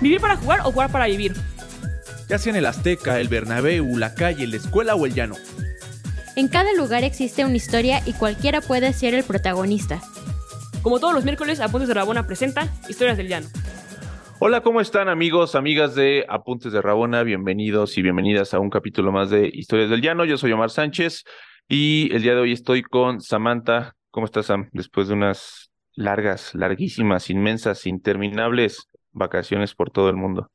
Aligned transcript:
¿Vivir 0.00 0.20
para 0.20 0.36
jugar 0.36 0.60
o 0.60 0.70
jugar 0.70 0.92
para 0.92 1.06
vivir? 1.06 1.32
Ya 2.28 2.38
sea 2.38 2.50
en 2.50 2.56
el 2.56 2.66
Azteca, 2.66 3.18
el 3.20 3.28
Bernabéu, 3.28 3.96
la 3.96 4.14
calle, 4.14 4.46
la 4.46 4.56
escuela 4.56 4.94
o 4.94 5.06
el 5.06 5.14
llano. 5.14 5.34
En 6.36 6.46
cada 6.46 6.72
lugar 6.74 7.02
existe 7.02 7.44
una 7.44 7.56
historia 7.56 8.00
y 8.06 8.12
cualquiera 8.12 8.60
puede 8.60 8.92
ser 8.92 9.14
el 9.14 9.24
protagonista. 9.24 10.00
Como 10.82 11.00
todos 11.00 11.14
los 11.14 11.24
miércoles, 11.24 11.58
Apuntes 11.58 11.88
de 11.88 11.94
Rabona 11.94 12.26
presenta 12.26 12.68
Historias 12.88 13.16
del 13.16 13.26
Llano. 13.26 13.48
Hola, 14.38 14.60
¿cómo 14.60 14.80
están 14.80 15.08
amigos, 15.08 15.56
amigas 15.56 15.96
de 15.96 16.24
Apuntes 16.28 16.72
de 16.72 16.80
Rabona? 16.80 17.24
Bienvenidos 17.24 17.98
y 17.98 18.02
bienvenidas 18.02 18.54
a 18.54 18.60
un 18.60 18.70
capítulo 18.70 19.10
más 19.10 19.30
de 19.30 19.50
Historias 19.52 19.90
del 19.90 20.00
Llano. 20.00 20.24
Yo 20.24 20.38
soy 20.38 20.52
Omar 20.52 20.70
Sánchez 20.70 21.24
y 21.68 22.14
el 22.14 22.22
día 22.22 22.34
de 22.34 22.40
hoy 22.40 22.52
estoy 22.52 22.82
con 22.82 23.20
Samantha. 23.20 23.94
¿Cómo 24.12 24.26
estás, 24.26 24.46
Sam? 24.46 24.68
Después 24.72 25.08
de 25.08 25.14
unas 25.14 25.72
largas, 25.96 26.54
larguísimas, 26.54 27.30
inmensas, 27.30 27.84
interminables 27.84 28.87
vacaciones 29.12 29.74
por 29.74 29.90
todo 29.90 30.08
el 30.10 30.16
mundo. 30.16 30.50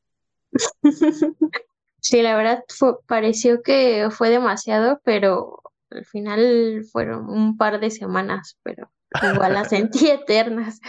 Sí, 2.06 2.22
la 2.22 2.36
verdad 2.36 2.66
pareció 3.08 3.62
que 3.62 4.10
fue 4.12 4.30
demasiado, 4.30 5.00
pero 5.06 5.62
al 5.90 6.04
final 6.04 6.84
fueron 6.92 7.30
un 7.30 7.56
par 7.56 7.80
de 7.80 7.92
semanas, 7.92 8.58
pero 8.62 8.92
igual 9.34 9.54
las 9.54 9.70
sentí 9.70 10.10
eternas. 10.10 10.82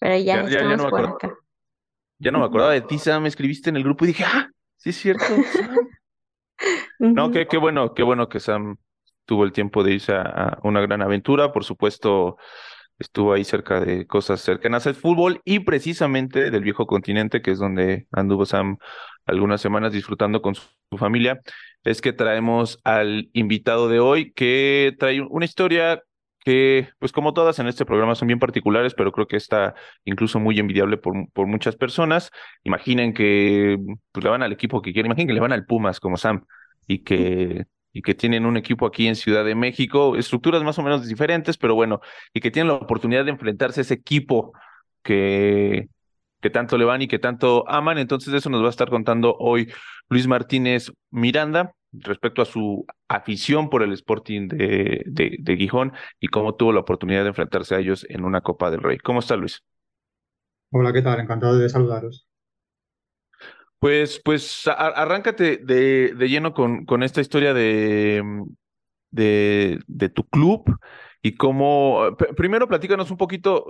Pero 0.00 0.16
ya, 0.18 0.40
estamos 0.40 0.90
por 0.90 1.06
acá. 1.06 1.34
Ya 2.18 2.32
no 2.32 2.40
me 2.40 2.46
acordaba 2.46 2.72
de 2.72 2.80
ti, 2.80 2.98
Sam, 2.98 3.22
me 3.22 3.28
escribiste 3.28 3.70
en 3.70 3.76
el 3.76 3.84
grupo 3.84 4.04
y 4.04 4.08
dije, 4.08 4.24
ah, 4.26 4.50
sí 4.76 4.90
es 4.90 4.96
cierto, 4.96 5.24
No, 6.98 7.30
qué, 7.30 7.46
qué 7.46 7.58
bueno, 7.58 7.94
qué 7.94 8.02
bueno 8.02 8.28
que 8.28 8.40
Sam 8.40 8.76
tuvo 9.24 9.44
el 9.44 9.52
tiempo 9.52 9.84
de 9.84 9.92
irse 9.92 10.14
a, 10.14 10.58
una 10.64 10.80
gran 10.80 11.00
aventura. 11.00 11.52
Por 11.52 11.62
supuesto, 11.62 12.38
estuvo 12.98 13.32
ahí 13.32 13.44
cerca 13.44 13.80
de 13.80 14.06
cosas 14.06 14.40
cercanas 14.40 14.86
al 14.86 14.94
fútbol 14.94 15.40
y 15.44 15.60
precisamente 15.60 16.50
del 16.50 16.62
viejo 16.62 16.86
continente, 16.86 17.42
que 17.42 17.52
es 17.52 17.58
donde 17.58 18.06
anduvo 18.12 18.46
Sam 18.46 18.78
algunas 19.26 19.60
semanas 19.60 19.92
disfrutando 19.92 20.42
con 20.42 20.54
su, 20.54 20.64
familia, 20.98 21.40
es 21.84 22.00
que 22.00 22.12
traemos 22.12 22.80
al 22.84 23.28
invitado 23.32 23.88
de 23.88 23.98
hoy 23.98 24.32
que 24.32 24.94
trae 24.98 25.20
una 25.20 25.44
historia 25.44 26.02
que, 26.44 26.90
pues 27.00 27.10
como 27.10 27.34
todas 27.34 27.58
en 27.58 27.66
este 27.66 27.84
programa 27.84 28.14
son 28.14 28.28
bien 28.28 28.38
particulares, 28.38 28.94
pero 28.94 29.10
creo 29.10 29.26
que 29.26 29.36
está 29.36 29.74
incluso 30.04 30.38
muy 30.38 30.58
envidiable 30.60 30.96
por, 30.96 31.28
por 31.32 31.46
muchas 31.48 31.74
personas. 31.76 32.30
Imaginen 32.62 33.12
que 33.12 33.78
pues, 34.12 34.24
le 34.24 34.30
van 34.30 34.44
al 34.44 34.52
equipo 34.52 34.80
que 34.80 34.92
quieren, 34.92 35.06
imaginen 35.06 35.26
que 35.26 35.34
le 35.34 35.40
van 35.40 35.52
al 35.52 35.66
Pumas 35.66 35.98
como 35.98 36.16
Sam 36.16 36.46
y 36.86 37.00
que 37.02 37.66
y 37.96 38.02
que 38.02 38.14
tienen 38.14 38.44
un 38.44 38.58
equipo 38.58 38.84
aquí 38.86 39.06
en 39.06 39.16
Ciudad 39.16 39.42
de 39.42 39.54
México, 39.54 40.16
estructuras 40.16 40.62
más 40.62 40.78
o 40.78 40.82
menos 40.82 41.08
diferentes, 41.08 41.56
pero 41.56 41.74
bueno, 41.74 42.00
y 42.34 42.40
que 42.40 42.50
tienen 42.50 42.68
la 42.68 42.74
oportunidad 42.74 43.24
de 43.24 43.30
enfrentarse 43.30 43.80
a 43.80 43.82
ese 43.82 43.94
equipo 43.94 44.52
que, 45.02 45.88
que 46.42 46.50
tanto 46.50 46.76
le 46.76 46.84
van 46.84 47.00
y 47.00 47.08
que 47.08 47.18
tanto 47.18 47.64
aman. 47.70 47.96
Entonces, 47.96 48.34
eso 48.34 48.50
nos 48.50 48.62
va 48.62 48.66
a 48.66 48.70
estar 48.70 48.90
contando 48.90 49.34
hoy 49.38 49.72
Luis 50.10 50.26
Martínez 50.26 50.92
Miranda 51.10 51.72
respecto 51.90 52.42
a 52.42 52.44
su 52.44 52.84
afición 53.08 53.70
por 53.70 53.82
el 53.82 53.94
Sporting 53.94 54.48
de, 54.48 55.02
de, 55.06 55.36
de 55.40 55.56
Gijón 55.56 55.94
y 56.20 56.28
cómo 56.28 56.54
tuvo 56.54 56.74
la 56.74 56.80
oportunidad 56.80 57.22
de 57.22 57.28
enfrentarse 57.28 57.76
a 57.76 57.78
ellos 57.78 58.04
en 58.10 58.24
una 58.24 58.42
Copa 58.42 58.70
del 58.70 58.82
Rey. 58.82 58.98
¿Cómo 58.98 59.20
está 59.20 59.36
Luis? 59.36 59.62
Hola, 60.70 60.92
¿qué 60.92 61.02
tal? 61.02 61.18
Encantado 61.18 61.58
de 61.58 61.68
saludaros. 61.68 62.25
Pues, 63.78 64.20
pues 64.24 64.66
arráncate 64.66 65.58
de, 65.58 66.14
de 66.14 66.28
lleno 66.28 66.54
con, 66.54 66.86
con, 66.86 67.02
esta 67.02 67.20
historia 67.20 67.52
de, 67.52 68.22
de, 69.10 69.80
de, 69.86 70.08
tu 70.08 70.24
club 70.24 70.78
y 71.20 71.36
cómo. 71.36 72.16
Primero, 72.36 72.68
platícanos 72.68 73.10
un 73.10 73.18
poquito 73.18 73.66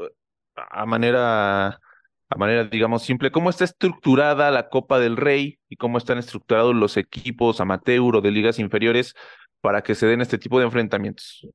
a 0.55 0.87
manera, 0.87 1.67
a 1.67 2.37
manera, 2.37 2.65
digamos, 2.65 3.03
simple, 3.03 3.33
cómo 3.33 3.51
está 3.51 3.65
estructurada 3.65 4.51
la 4.53 4.69
Copa 4.69 5.01
del 5.01 5.17
Rey 5.17 5.59
y 5.69 5.77
cómo 5.77 5.99
están 5.99 6.19
estructurados 6.19 6.75
los 6.75 6.97
equipos 6.97 7.61
amateur 7.61 8.17
o 8.17 8.21
de 8.21 8.31
ligas 8.31 8.61
inferiores 8.61 9.15
para 9.61 9.83
que 9.83 9.97
se 9.97 10.07
den 10.07 10.21
este 10.21 10.39
tipo 10.39 10.61
de 10.61 10.67
enfrentamientos. 10.67 11.49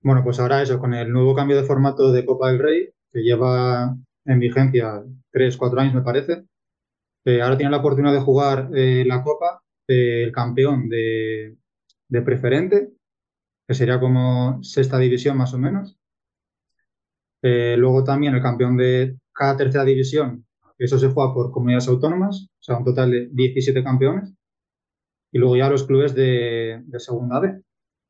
Bueno, 0.00 0.22
pues 0.22 0.38
ahora 0.38 0.62
eso, 0.62 0.78
con 0.78 0.94
el 0.94 1.12
nuevo 1.12 1.34
cambio 1.34 1.56
de 1.56 1.64
formato 1.64 2.12
de 2.12 2.24
Copa 2.24 2.48
del 2.48 2.60
Rey, 2.60 2.90
que 3.12 3.22
lleva 3.22 3.96
en 4.24 4.38
vigencia 4.38 5.02
tres, 5.32 5.56
cuatro 5.56 5.80
años, 5.80 5.94
me 5.94 6.02
parece 6.02 6.44
eh, 7.24 7.40
ahora 7.40 7.56
tiene 7.56 7.70
la 7.70 7.78
oportunidad 7.78 8.12
de 8.12 8.20
jugar 8.20 8.70
eh, 8.74 9.04
la 9.06 9.22
Copa 9.22 9.62
el 9.86 10.32
campeón 10.32 10.88
de, 10.88 11.56
preferente, 12.24 12.92
que 13.66 13.74
sería 13.74 14.00
como 14.00 14.62
sexta 14.62 14.98
división 14.98 15.36
más 15.36 15.52
o 15.54 15.58
menos. 15.58 15.98
Eh, 17.42 17.76
luego 17.76 18.04
también 18.04 18.34
el 18.34 18.42
campeón 18.42 18.76
de 18.76 19.18
cada 19.32 19.56
tercera 19.56 19.84
división, 19.84 20.46
eso 20.78 20.98
se 20.98 21.08
juega 21.08 21.34
por 21.34 21.50
comunidades 21.50 21.88
autónomas, 21.88 22.48
o 22.60 22.62
sea, 22.62 22.78
un 22.78 22.84
total 22.84 23.10
de 23.10 23.28
17 23.32 23.82
campeones. 23.84 24.32
Y 25.32 25.38
luego 25.38 25.56
ya 25.56 25.68
los 25.68 25.84
clubes 25.84 26.14
de, 26.14 26.82
segunda 26.98 27.40
B, 27.40 27.62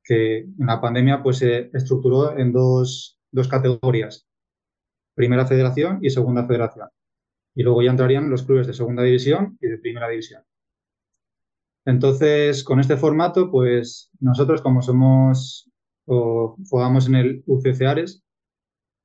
que 0.04 0.38
en 0.38 0.66
la 0.66 0.80
pandemia 0.80 1.22
pues 1.22 1.38
se 1.38 1.70
estructuró 1.72 2.36
en 2.38 2.52
dos, 2.52 3.18
dos 3.30 3.48
categorías, 3.48 4.26
primera 5.14 5.46
federación 5.46 5.98
y 6.02 6.10
segunda 6.10 6.46
federación 6.46 6.88
y 7.54 7.62
luego 7.62 7.82
ya 7.82 7.90
entrarían 7.90 8.30
los 8.30 8.44
clubes 8.44 8.66
de 8.66 8.74
segunda 8.74 9.02
división 9.02 9.58
y 9.60 9.68
de 9.68 9.78
primera 9.78 10.08
división. 10.08 10.42
Entonces, 11.84 12.62
con 12.64 12.80
este 12.80 12.96
formato, 12.96 13.50
pues 13.50 14.10
nosotros 14.20 14.62
como 14.62 14.82
somos 14.82 15.68
o 16.06 16.56
jugamos 16.68 17.08
en 17.08 17.16
el 17.16 17.42
UCC 17.46 17.82
Ares, 17.82 18.22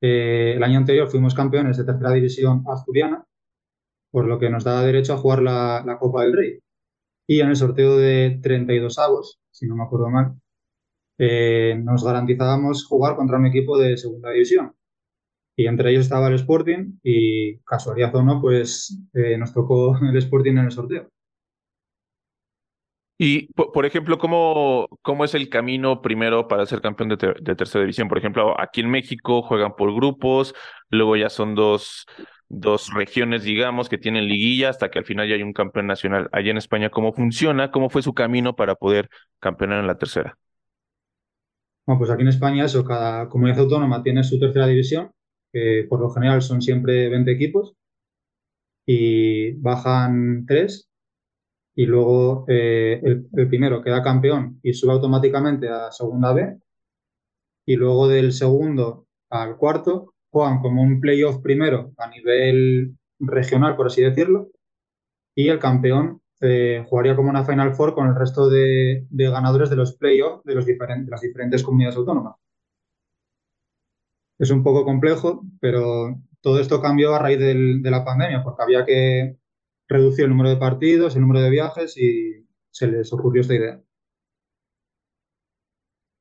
eh, 0.01 0.53
el 0.55 0.63
año 0.63 0.77
anterior 0.77 1.09
fuimos 1.09 1.33
campeones 1.33 1.77
de 1.77 1.85
tercera 1.85 2.11
división 2.11 2.63
asturiana, 2.67 3.25
por 4.11 4.25
lo 4.25 4.39
que 4.39 4.49
nos 4.49 4.63
da 4.63 4.83
derecho 4.83 5.13
a 5.13 5.17
jugar 5.17 5.41
la, 5.41 5.97
Copa 5.99 6.23
del 6.23 6.33
Rey. 6.33 6.59
Y 7.27 7.41
en 7.41 7.49
el 7.49 7.55
sorteo 7.55 7.97
de 7.97 8.39
32 8.41 8.99
avos, 8.99 9.39
si 9.51 9.67
no 9.67 9.75
me 9.75 9.83
acuerdo 9.83 10.09
mal, 10.09 10.35
eh, 11.17 11.75
nos 11.83 12.03
garantizábamos 12.03 12.85
jugar 12.85 13.15
contra 13.15 13.37
un 13.37 13.47
equipo 13.47 13.77
de 13.77 13.97
segunda 13.97 14.31
división 14.31 14.76
y 15.57 15.65
entre 15.65 15.89
ellos 15.89 16.03
estaba 16.03 16.27
el 16.27 16.35
Sporting 16.35 16.99
y 17.03 17.57
casualidad 17.61 18.15
o 18.15 18.21
no, 18.21 18.39
pues 18.39 18.95
eh, 19.13 19.37
nos 19.37 19.53
tocó 19.53 19.97
el 20.01 20.15
Sporting 20.15 20.51
en 20.51 20.65
el 20.65 20.71
sorteo. 20.71 21.09
Y, 23.19 23.51
por 23.53 23.87
ejemplo, 23.87 24.19
¿cómo, 24.19 24.87
¿cómo 25.01 25.25
es 25.25 25.33
el 25.33 25.49
camino 25.49 26.03
primero 26.03 26.47
para 26.47 26.67
ser 26.67 26.81
campeón 26.81 27.09
de, 27.09 27.17
tercera 27.17 27.81
división? 27.81 28.07
Por 28.07 28.19
ejemplo, 28.19 28.53
aquí 28.61 28.81
en 28.81 28.91
México 28.91 29.41
juegan 29.41 29.75
por 29.75 29.91
grupos, 29.95 30.53
luego 30.91 31.15
ya 31.15 31.31
son 31.31 31.55
dos, 31.55 32.05
dos 32.47 32.93
regiones, 32.93 33.41
digamos, 33.41 33.89
que 33.89 33.97
tienen 33.97 34.27
liguilla 34.27 34.69
hasta 34.69 34.91
que 34.91 34.99
al 34.99 35.05
final 35.05 35.27
ya 35.27 35.33
hay 35.33 35.41
un 35.41 35.53
campeón 35.53 35.87
nacional. 35.87 36.29
Allá 36.31 36.51
en 36.51 36.57
España, 36.57 36.91
¿cómo 36.91 37.11
funciona? 37.11 37.71
¿Cómo 37.71 37.89
fue 37.89 38.03
su 38.03 38.13
camino 38.13 38.55
para 38.55 38.75
poder 38.75 39.09
campeonar 39.39 39.79
en 39.79 39.87
la 39.87 39.97
tercera? 39.97 40.37
Bueno, 41.87 41.97
pues 41.97 42.11
aquí 42.11 42.21
en 42.21 42.27
España 42.27 42.65
eso, 42.65 42.85
cada 42.85 43.27
comunidad 43.29 43.61
autónoma 43.61 44.03
tiene 44.03 44.23
su 44.23 44.39
tercera 44.39 44.67
división 44.67 45.11
que 45.51 45.85
por 45.89 45.99
lo 45.99 46.09
general 46.09 46.41
son 46.41 46.61
siempre 46.61 47.09
20 47.09 47.31
equipos, 47.31 47.75
y 48.85 49.51
bajan 49.53 50.45
tres, 50.47 50.89
y 51.75 51.85
luego 51.85 52.45
eh, 52.47 53.01
el, 53.03 53.47
primero 53.47 53.83
queda 53.83 54.01
campeón 54.01 54.59
y 54.63 54.73
sube 54.73 54.93
automáticamente 54.93 55.69
a 55.69 55.91
segunda 55.91 56.33
B, 56.33 56.57
y 57.65 57.75
luego 57.75 58.07
del 58.07 58.31
segundo 58.33 59.07
al 59.29 59.57
cuarto 59.57 60.13
juegan 60.31 60.59
como 60.61 60.81
un 60.81 61.01
playoff 61.01 61.41
primero 61.41 61.93
a 61.97 62.09
nivel 62.09 62.97
regional, 63.19 63.75
por 63.75 63.87
así 63.87 64.01
decirlo, 64.01 64.49
y 65.35 65.49
el 65.49 65.59
campeón 65.59 66.21
eh, 66.41 66.85
jugaría 66.87 67.15
como 67.15 67.29
una 67.29 67.43
Final 67.43 67.75
Four 67.75 67.93
con 67.93 68.07
el 68.07 68.15
resto 68.15 68.49
de, 68.49 69.05
ganadores 69.11 69.69
de 69.69 69.75
los 69.75 69.95
playoffs 69.97 70.43
de, 70.45 70.53
de 70.55 71.09
las 71.09 71.21
diferentes 71.21 71.63
comunidades 71.63 71.97
autónomas. 71.97 72.35
Es 74.39 74.51
un 74.51 74.63
poco 74.63 74.85
complejo, 74.85 75.43
pero 75.59 76.15
todo 76.41 76.59
esto 76.59 76.81
cambió 76.81 77.15
a 77.15 77.19
raíz 77.19 77.39
de 77.39 77.91
la 77.91 78.05
pandemia, 78.05 78.43
porque 78.43 78.63
había 78.63 78.85
que 78.85 79.37
reducir 79.87 80.25
el 80.25 80.31
número 80.31 80.49
de 80.49 80.57
partidos, 80.57 81.15
el 81.15 81.21
número 81.21 81.41
de 81.41 81.49
viajes 81.49 81.97
y 81.97 82.45
se 82.71 82.87
les 82.87 83.11
ocurrió 83.11 83.41
esta 83.41 83.55
idea. 83.55 83.81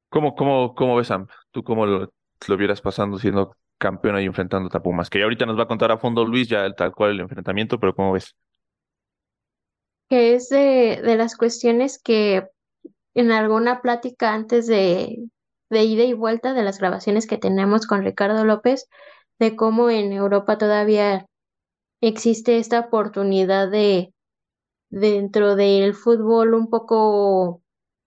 ¿Cómo, 0.09 0.35
cómo, 0.35 0.75
cómo 0.75 0.97
ves, 0.97 1.09
Sam? 1.09 1.27
¿Tú 1.51 1.63
cómo 1.63 1.85
lo, 1.85 2.13
lo 2.49 2.57
vieras 2.57 2.81
pasando 2.81 3.19
siendo 3.19 3.57
campeón 3.77 4.21
y 4.21 4.25
enfrentando 4.25 4.71
a 4.73 4.83
Pumas? 4.83 5.11
Que 5.11 5.23
ahorita 5.23 5.45
nos 5.47 5.59
va 5.59 5.65
a 5.65 5.69
contar 5.69 5.93
a 5.93 5.99
fondo 5.99 6.25
Luis 6.25 6.49
ya 6.49 6.65
el, 6.65 6.75
tal 6.75 6.93
cual 6.93 7.11
el 7.11 7.21
enfrentamiento, 7.21 7.79
pero 7.79 7.95
¿cómo 7.95 8.13
ves? 8.13 8.35
Que 10.09 10.35
es 10.35 10.49
de, 10.49 11.03
de 11.05 11.17
las 11.17 11.37
cuestiones 11.37 12.01
que 12.03 12.49
en 13.15 13.33
alguna 13.33 13.83
plática 13.83 14.33
antes 14.33 14.67
de, 14.67 15.26
de 15.77 15.85
ida 15.85 16.05
y 16.05 16.15
vuelta 16.15 16.55
de 16.55 16.63
las 16.63 16.79
grabaciones 16.79 17.27
que 17.27 17.37
tenemos 17.37 17.87
con 17.87 18.03
Ricardo 18.03 18.47
López, 18.47 18.89
de 19.39 19.57
cómo 19.57 19.91
en 19.91 20.13
Europa 20.13 20.57
todavía 20.57 21.27
existe 22.01 22.57
esta 22.57 22.81
oportunidad 22.81 23.71
de 23.71 24.15
dentro 24.89 25.55
del 25.55 25.93
fútbol 25.95 26.55
un 26.55 26.71
poco 26.71 27.61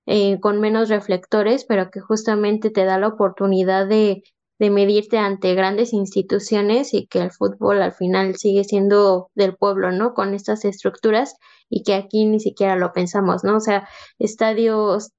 eh, 0.07 0.39
con 0.39 0.59
menos 0.59 0.89
reflectores, 0.89 1.63
pero 1.65 1.91
que 1.91 1.99
justamente 1.99 2.71
te 2.71 2.85
da 2.85 2.97
la 2.97 3.09
oportunidad 3.09 3.87
de, 3.87 4.23
de 4.57 4.69
medirte 4.71 5.19
ante 5.19 5.53
grandes 5.53 5.93
instituciones 5.93 6.95
y 6.95 7.05
que 7.05 7.19
el 7.19 7.31
fútbol 7.31 7.83
al 7.83 7.93
final 7.93 8.35
sigue 8.35 8.63
siendo 8.63 9.29
del 9.35 9.55
pueblo, 9.55 9.91
¿no? 9.91 10.15
Con 10.15 10.33
estas 10.33 10.65
estructuras 10.65 11.35
y 11.69 11.83
que 11.83 11.93
aquí 11.93 12.25
ni 12.25 12.39
siquiera 12.39 12.75
lo 12.75 12.93
pensamos, 12.93 13.43
¿no? 13.43 13.57
O 13.57 13.59
sea, 13.59 13.87
estadios 14.17 15.11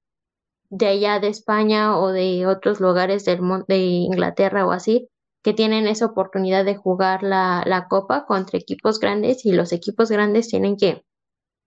de 0.71 0.87
allá 0.87 1.21
de 1.21 1.29
España 1.29 1.99
o 1.99 2.13
de 2.13 2.47
otros 2.47 2.81
lugares 2.81 3.25
del, 3.25 3.41
de 3.69 3.79
Inglaterra 3.79 4.67
o 4.67 4.73
así, 4.73 5.09
que 5.43 5.53
tienen 5.55 5.87
esa 5.87 6.07
oportunidad 6.07 6.65
de 6.65 6.77
jugar 6.77 7.23
la, 7.23 7.63
la 7.67 7.89
copa 7.89 8.27
contra 8.27 8.59
equipos 8.59 9.01
grandes 9.01 9.45
y 9.45 9.53
los 9.53 9.73
equipos 9.73 10.11
grandes 10.11 10.49
tienen 10.49 10.77
que 10.77 11.05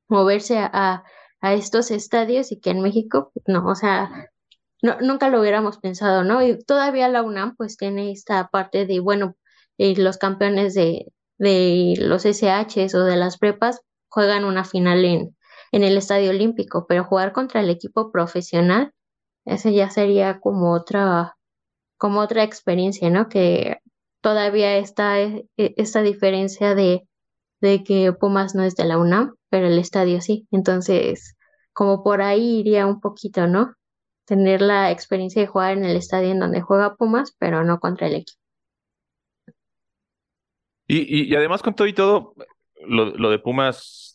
moverse 0.07 0.57
a, 0.59 1.03
a 1.41 1.53
estos 1.53 1.91
estadios 1.91 2.51
y 2.51 2.59
que 2.59 2.69
en 2.71 2.81
México, 2.81 3.31
no, 3.47 3.67
o 3.67 3.75
sea, 3.75 4.29
no, 4.81 4.99
nunca 5.01 5.29
lo 5.29 5.41
hubiéramos 5.41 5.77
pensado, 5.79 6.23
¿no? 6.23 6.45
Y 6.45 6.63
todavía 6.63 7.09
la 7.09 7.23
UNAM 7.23 7.55
pues 7.55 7.77
tiene 7.77 8.11
esta 8.11 8.47
parte 8.49 8.85
de, 8.85 8.99
bueno, 8.99 9.35
eh, 9.77 9.95
los 9.97 10.17
campeones 10.17 10.73
de, 10.75 11.11
de 11.37 11.95
los 11.99 12.25
SHs 12.25 12.95
o 12.95 13.03
de 13.03 13.17
las 13.17 13.37
prepas 13.37 13.81
juegan 14.07 14.45
una 14.45 14.63
final 14.65 15.03
en, 15.05 15.35
en 15.73 15.83
el 15.83 15.97
Estadio 15.97 16.29
Olímpico, 16.29 16.85
pero 16.87 17.03
jugar 17.03 17.33
contra 17.33 17.59
el 17.59 17.69
equipo 17.69 18.11
profesional, 18.11 18.93
ese 19.43 19.73
ya 19.73 19.89
sería 19.89 20.39
como 20.39 20.73
otra, 20.73 21.35
como 21.97 22.21
otra 22.21 22.43
experiencia, 22.43 23.09
¿no? 23.09 23.27
Que 23.27 23.79
todavía 24.21 24.77
está 24.77 25.19
e, 25.19 25.49
e, 25.57 25.73
esta 25.75 26.01
diferencia 26.01 26.75
de, 26.75 27.07
de 27.59 27.83
que 27.83 28.13
Pumas 28.13 28.55
no 28.55 28.63
es 28.63 28.75
de 28.75 28.85
la 28.85 28.97
UNAM, 28.97 29.35
pero 29.49 29.67
el 29.67 29.77
estadio 29.77 30.21
sí. 30.21 30.47
Entonces, 30.51 31.35
como 31.73 32.03
por 32.03 32.21
ahí 32.21 32.59
iría 32.59 32.87
un 32.87 33.01
poquito, 33.01 33.47
¿no? 33.47 33.73
tener 34.25 34.61
la 34.61 34.91
experiencia 34.91 35.41
de 35.41 35.47
jugar 35.47 35.77
en 35.77 35.85
el 35.85 35.97
estadio 35.97 36.31
en 36.31 36.39
donde 36.39 36.61
juega 36.61 36.95
Pumas, 36.95 37.35
pero 37.37 37.63
no 37.63 37.79
contra 37.79 38.07
el 38.07 38.15
equipo. 38.15 38.39
Y, 40.87 41.29
y, 41.29 41.35
además 41.35 41.61
con 41.61 41.75
todo 41.75 41.87
y 41.87 41.93
todo, 41.93 42.35
lo, 42.85 43.05
lo, 43.05 43.29
de 43.29 43.39
Pumas, 43.39 44.12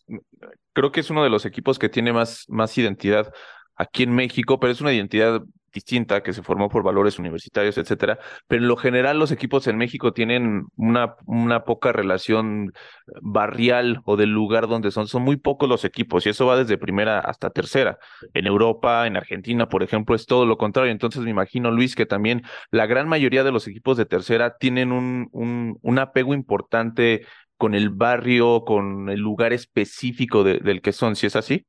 creo 0.72 0.92
que 0.92 1.00
es 1.00 1.10
uno 1.10 1.24
de 1.24 1.30
los 1.30 1.46
equipos 1.46 1.78
que 1.78 1.88
tiene 1.88 2.12
más, 2.12 2.44
más 2.48 2.76
identidad 2.78 3.32
aquí 3.76 4.02
en 4.02 4.14
México, 4.14 4.58
pero 4.60 4.72
es 4.72 4.80
una 4.80 4.92
identidad 4.92 5.42
distinta 5.72 6.22
que 6.22 6.32
se 6.32 6.42
formó 6.42 6.68
por 6.68 6.82
valores 6.82 7.18
universitarios, 7.18 7.78
etcétera. 7.78 8.18
Pero 8.46 8.62
en 8.62 8.68
lo 8.68 8.76
general 8.76 9.18
los 9.18 9.30
equipos 9.30 9.66
en 9.66 9.76
México 9.76 10.12
tienen 10.12 10.66
una, 10.76 11.14
una 11.26 11.64
poca 11.64 11.92
relación 11.92 12.72
barrial 13.20 14.00
o 14.04 14.16
del 14.16 14.30
lugar 14.30 14.66
donde 14.66 14.90
son. 14.90 15.06
Son 15.06 15.22
muy 15.22 15.36
pocos 15.36 15.68
los 15.68 15.84
equipos 15.84 16.26
y 16.26 16.30
eso 16.30 16.46
va 16.46 16.56
desde 16.56 16.78
primera 16.78 17.20
hasta 17.20 17.50
tercera. 17.50 17.98
En 18.34 18.46
Europa, 18.46 19.06
en 19.06 19.16
Argentina, 19.16 19.68
por 19.68 19.82
ejemplo, 19.82 20.14
es 20.16 20.26
todo 20.26 20.46
lo 20.46 20.56
contrario. 20.58 20.90
Entonces 20.92 21.22
me 21.22 21.30
imagino, 21.30 21.70
Luis, 21.70 21.94
que 21.94 22.06
también 22.06 22.42
la 22.70 22.86
gran 22.86 23.08
mayoría 23.08 23.44
de 23.44 23.52
los 23.52 23.68
equipos 23.68 23.96
de 23.96 24.06
tercera 24.06 24.56
tienen 24.58 24.92
un, 24.92 25.28
un, 25.32 25.78
un 25.82 25.98
apego 25.98 26.34
importante 26.34 27.26
con 27.58 27.74
el 27.74 27.90
barrio, 27.90 28.64
con 28.64 29.10
el 29.10 29.20
lugar 29.20 29.52
específico 29.52 30.44
del 30.44 30.80
que 30.80 30.92
son, 30.92 31.16
si 31.16 31.26
es 31.26 31.36
así. 31.36 31.66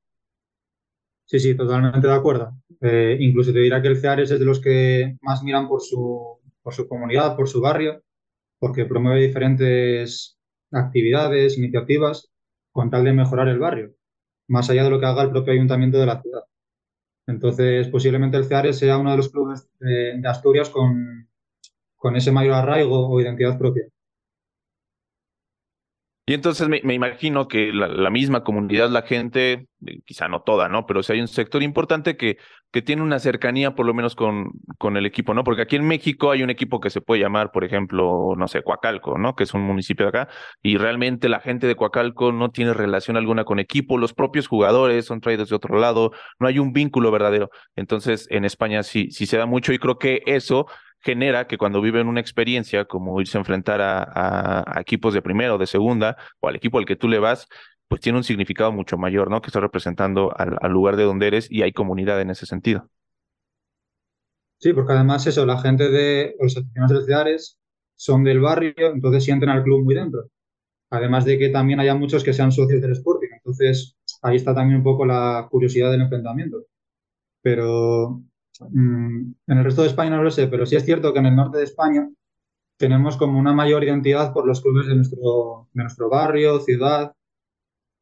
Sí, 1.26 1.40
sí, 1.40 1.56
totalmente 1.56 2.08
de 2.08 2.14
acuerdo. 2.14 2.54
Eh, 2.82 3.18
incluso 3.20 3.52
te 3.52 3.60
dirá 3.60 3.82
que 3.82 3.90
el 3.90 3.98
CEARES 3.98 4.32
es 4.32 4.40
de 4.40 4.46
los 4.46 4.60
que 4.62 5.18
más 5.22 5.44
miran 5.44 5.68
por 5.68 5.82
su, 5.82 6.40
por 6.62 6.74
su 6.74 6.88
comunidad, 6.88 7.36
por 7.36 7.48
su 7.48 7.60
barrio, 7.60 8.02
porque 8.60 8.86
promueve 8.86 9.28
diferentes 9.28 10.38
actividades, 10.72 11.58
iniciativas, 11.58 12.30
con 12.72 12.90
tal 12.90 13.04
de 13.04 13.14
mejorar 13.14 13.48
el 13.48 13.60
barrio, 13.60 13.94
más 14.48 14.70
allá 14.70 14.84
de 14.84 14.90
lo 14.92 15.00
que 15.00 15.06
haga 15.08 15.24
el 15.24 15.32
propio 15.32 15.54
ayuntamiento 15.54 15.98
de 15.98 16.06
la 16.06 16.22
ciudad. 16.22 16.44
Entonces, 17.28 17.88
posiblemente 17.90 18.38
el 18.38 18.46
CEARES 18.46 18.78
sea 18.80 18.98
uno 18.98 19.12
de 19.12 19.18
los 19.18 19.30
clubes 19.30 19.70
de, 19.80 20.20
de 20.20 20.28
Asturias 20.28 20.70
con, 20.70 21.30
con 21.96 22.16
ese 22.16 22.32
mayor 22.32 22.54
arraigo 22.54 23.10
o 23.10 23.22
identidad 23.22 23.58
propia. 23.58 23.86
Y 26.30 26.36
entonces 26.36 26.70
me, 26.70 26.80
me 26.84 26.94
imagino 26.94 27.48
que 27.48 27.74
la, 27.74 27.88
la, 27.88 28.12
misma 28.12 28.44
comunidad, 28.44 28.92
la 28.92 29.02
gente, 29.02 29.68
eh, 29.88 30.02
quizá 30.06 30.28
no 30.28 30.44
toda, 30.44 30.70
¿no? 30.70 30.86
Pero 30.86 31.02
si 31.02 31.14
hay 31.14 31.22
un 31.22 31.28
sector 31.28 31.64
importante 31.64 32.18
que, 32.18 32.38
que 32.72 32.84
tiene 32.84 33.02
una 33.02 33.18
cercanía 33.18 33.74
por 33.74 33.88
lo 33.88 33.96
menos 33.96 34.14
con, 34.14 34.52
con 34.78 34.96
el 34.96 35.08
equipo, 35.08 35.34
¿no? 35.34 35.44
Porque 35.44 35.64
aquí 35.64 35.76
en 35.76 35.88
México 35.88 36.30
hay 36.30 36.44
un 36.44 36.52
equipo 36.52 36.80
que 36.80 36.92
se 36.92 37.02
puede 37.02 37.20
llamar, 37.20 37.52
por 37.52 37.64
ejemplo, 37.64 38.36
no 38.38 38.48
sé, 38.48 38.62
Coacalco, 38.62 39.18
¿no? 39.18 39.36
Que 39.36 39.46
es 39.46 39.56
un 39.56 39.62
municipio 39.62 40.06
de 40.06 40.10
acá, 40.10 40.30
y 40.62 40.78
realmente 40.78 41.30
la 41.30 41.40
gente 41.40 41.66
de 41.66 41.76
Coacalco 41.76 42.32
no 42.32 42.52
tiene 42.52 42.76
relación 42.76 43.18
alguna 43.18 43.44
con 43.44 43.58
equipo, 43.58 43.98
los 43.98 44.14
propios 44.14 44.48
jugadores 44.48 45.06
son 45.06 45.22
traídos 45.22 45.50
de 45.50 45.56
otro 45.56 45.80
lado, 45.80 46.12
no 46.38 46.48
hay 46.48 46.60
un 46.60 46.74
vínculo 46.74 47.10
verdadero. 47.10 47.50
Entonces, 47.76 48.28
en 48.30 48.46
España 48.46 48.84
sí, 48.84 49.10
sí 49.10 49.26
se 49.26 49.38
da 49.38 49.48
mucho 49.48 49.74
y 49.74 49.80
creo 49.80 49.98
que 49.98 50.22
eso 50.28 50.68
genera 51.02 51.48
que 51.48 51.58
cuando 51.58 51.82
viven 51.82 52.08
una 52.08 52.20
experiencia 52.20 52.86
como 52.86 53.20
irse 53.22 53.38
a 53.38 53.42
enfrentar 53.42 53.80
a, 53.82 54.80
equipos 54.80 55.14
de 55.14 55.22
primera 55.22 55.56
o 55.56 55.58
de 55.58 55.68
segunda 55.68 56.18
o 56.40 56.48
al 56.48 56.56
equipo 56.56 56.78
al 56.78 56.86
que 56.86 56.96
tú 56.96 57.08
le 57.08 57.20
vas, 57.20 57.48
pues 57.88 58.02
tiene 58.02 58.18
un 58.18 58.24
significado 58.24 58.72
mucho 58.72 58.98
mayor, 58.98 59.30
¿no? 59.30 59.42
Que 59.42 59.48
está 59.48 59.60
representando 59.60 60.32
al, 60.38 60.72
lugar 60.72 60.96
de 60.96 61.04
donde 61.04 61.28
eres 61.28 61.50
y 61.50 61.64
hay 61.64 61.72
comunidad 61.72 62.22
en 62.22 62.30
ese 62.30 62.46
sentido. 62.46 62.90
Sí, 64.58 64.74
porque 64.74 64.94
además 64.94 65.26
eso, 65.26 65.46
la 65.46 65.60
gente 65.60 65.90
de 65.90 66.36
los 66.40 66.58
aficionados 66.58 67.00
de 67.00 67.06
Ceares 67.06 67.58
son 67.96 68.24
del 68.24 68.42
barrio, 68.42 68.74
entonces 68.78 69.24
sienten 69.24 69.50
al 69.50 69.64
club 69.64 69.84
muy 69.84 69.96
dentro. 69.96 70.30
Además 70.90 71.24
de 71.26 71.38
que 71.38 71.50
también 71.50 71.80
haya 71.80 71.96
muchos 71.96 72.24
que 72.24 72.34
sean 72.34 72.52
socios 72.52 72.82
del 72.82 72.92
Sporting, 72.92 73.30
entonces 73.32 73.96
ahí 74.22 74.36
está 74.36 74.54
también 74.54 74.78
un 74.78 74.84
poco 74.84 75.06
la 75.06 75.48
curiosidad 75.50 75.92
del 75.92 76.02
enfrentamiento. 76.02 76.66
Pero 77.42 78.22
en 78.60 79.36
el 79.48 79.64
resto 79.64 79.82
de 79.82 79.88
España 79.88 80.12
no 80.12 80.24
lo 80.24 80.32
sé, 80.32 80.48
pero 80.48 80.66
sí 80.66 80.76
es 80.76 80.86
cierto 80.86 81.14
que 81.14 81.20
en 81.20 81.28
el 81.28 81.36
norte 81.36 81.58
de 81.58 81.64
España 81.64 82.10
tenemos 82.78 83.18
como 83.18 83.40
una 83.40 83.54
mayor 83.54 83.84
identidad 83.84 84.34
por 84.34 84.48
los 84.48 84.62
clubes 84.62 84.88
de 84.88 84.96
nuestro, 84.96 85.70
de 85.74 85.84
nuestro 85.84 86.10
barrio, 86.10 86.60
ciudad, 86.60 87.14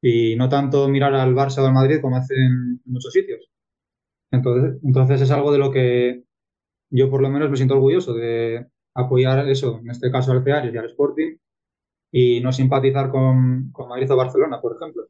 y 0.02 0.36
no 0.36 0.50
tanto 0.50 0.88
mirar 0.88 1.14
al 1.16 1.34
Barça 1.36 1.62
o 1.62 1.66
al 1.66 1.74
Madrid 1.74 2.00
como 2.02 2.18
hacen 2.18 2.38
en 2.38 2.82
muchos 2.86 3.14
sitios. 3.14 3.50
Entonces, 4.32 4.80
entonces 4.84 5.22
es 5.22 5.32
algo 5.32 5.52
de 5.52 5.58
lo 5.60 5.72
que 5.72 6.24
yo 6.92 7.10
por 7.10 7.22
lo 7.22 7.30
menos 7.30 7.50
me 7.50 7.58
siento 7.58 7.76
orgulloso 7.76 8.14
de 8.14 8.68
apoyar 8.96 9.48
eso, 9.50 9.80
en 9.80 9.90
este 9.92 10.12
caso 10.12 10.32
al 10.32 10.44
Ceares 10.44 10.74
y 10.74 10.78
al 10.78 10.86
Sporting, 10.86 11.38
y 12.12 12.42
no 12.42 12.52
simpatizar 12.52 13.10
con, 13.12 13.72
con 13.72 13.90
Madrid 13.90 14.12
o 14.12 14.18
Barcelona, 14.18 14.62
por 14.62 14.76
ejemplo. 14.76 15.08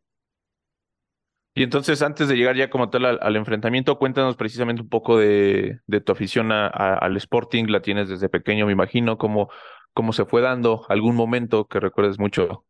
Y 1.58 1.64
entonces, 1.64 2.04
antes 2.04 2.28
de 2.28 2.36
llegar 2.36 2.56
ya 2.56 2.70
como 2.70 2.92
tal 2.92 3.20
al, 3.20 3.36
enfrentamiento, 3.36 3.98
cuéntanos 3.98 4.38
precisamente 4.38 4.84
un 4.84 4.90
poco 4.90 5.18
de, 5.18 5.80
tu 6.06 6.12
afición 6.12 6.52
a, 6.52 6.68
al 6.68 7.18
Sporting. 7.18 7.66
La 7.66 7.82
tienes 7.82 8.10
desde 8.10 8.30
pequeño, 8.30 8.68
me 8.68 8.74
imagino. 8.74 9.18
¿Cómo, 9.18 9.50
¿Cómo 9.92 10.14
se 10.14 10.26
fue 10.26 10.44
dando 10.44 10.86
algún 10.88 11.16
momento 11.16 11.66
que 11.66 11.80
recuerdes 11.80 12.20
mucho? 12.20 12.64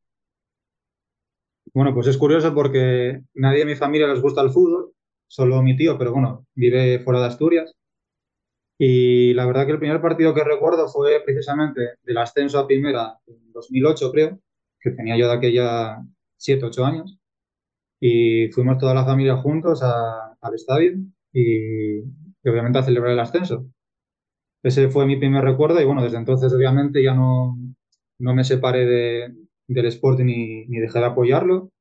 Bueno, 1.73 1.93
pues 1.93 2.07
es 2.07 2.17
curioso 2.17 2.53
porque 2.53 3.23
nadie 3.33 3.59
de 3.59 3.65
mi 3.65 3.75
familia 3.75 4.07
les 4.07 4.21
gusta 4.21 4.39
el 4.39 4.51
fútbol, 4.51 4.93
solo 5.27 5.61
mi 5.61 5.75
tío, 5.75 5.97
pero 5.97 6.13
bueno, 6.13 6.45
vive 6.55 6.99
fuera 6.99 7.19
de 7.19 7.27
Asturias. 7.27 7.73
Y 8.77 9.33
la 9.33 9.45
verdad 9.45 9.65
que 9.65 9.73
el 9.73 9.79
primer 9.79 9.99
partido 9.99 10.33
que 10.33 10.45
recuerdo 10.45 10.87
fue 10.87 11.21
precisamente 11.25 11.95
del 12.03 12.17
ascenso 12.19 12.57
a 12.57 12.65
primera 12.65 13.17
en 13.27 13.51
2008, 13.51 14.11
creo, 14.13 14.39
que 14.79 14.91
tenía 14.91 15.17
yo 15.17 15.27
de 15.27 15.33
aquella 15.33 15.97
7, 16.37 16.67
8 16.67 16.85
años 16.85 17.16
y 17.99 18.49
fuimos 18.51 18.77
toda 18.77 18.93
la 18.93 19.05
familia 19.05 19.37
juntos 19.37 19.81
al 19.83 20.53
estadio 20.53 20.97
y, 21.33 22.01
obviamente 22.45 22.79
a 22.79 22.83
celebrar 22.83 23.13
el 23.13 23.19
ascenso. 23.19 23.67
Ese 24.63 24.89
fue 24.89 25.05
mi 25.05 25.17
primer 25.17 25.43
recuerdo 25.43 25.79
y 25.81 25.85
bueno, 25.85 26.03
desde 26.03 26.17
entonces 26.17 26.53
obviamente 26.53 27.03
ya 27.03 27.13
no, 27.13 27.57
no 28.19 28.33
me 28.33 28.43
separé 28.43 28.85
de, 28.85 29.35
del 29.67 29.85
Sporting 29.87 30.25
ni, 30.25 30.65
ni 30.65 30.79
dejé 30.79 30.99
de 30.99 31.05
apoyarlo, 31.05 31.71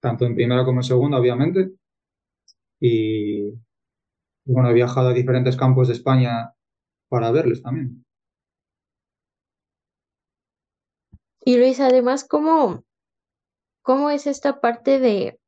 tanto 0.00 0.26
en 0.26 0.34
primera 0.34 0.64
como 0.64 0.80
en 0.80 0.84
segunda 0.84 1.18
obviamente. 1.18 1.72
Y, 2.80 3.48
y 3.48 4.52
bueno, 4.52 4.70
he 4.70 4.74
viajado 4.74 5.08
a 5.08 5.14
diferentes 5.14 5.56
campos 5.56 5.88
de 5.88 5.94
España 5.94 6.52
para 7.08 7.30
verles 7.30 7.62
también. 7.62 8.04
Y 11.46 11.58
Luis, 11.58 11.78
además, 11.80 12.26
¿cómo, 12.26 12.84
cómo 13.84 14.10
es 14.10 14.26
esta 14.26 14.60
parte 14.60 14.98
de, 15.00 15.38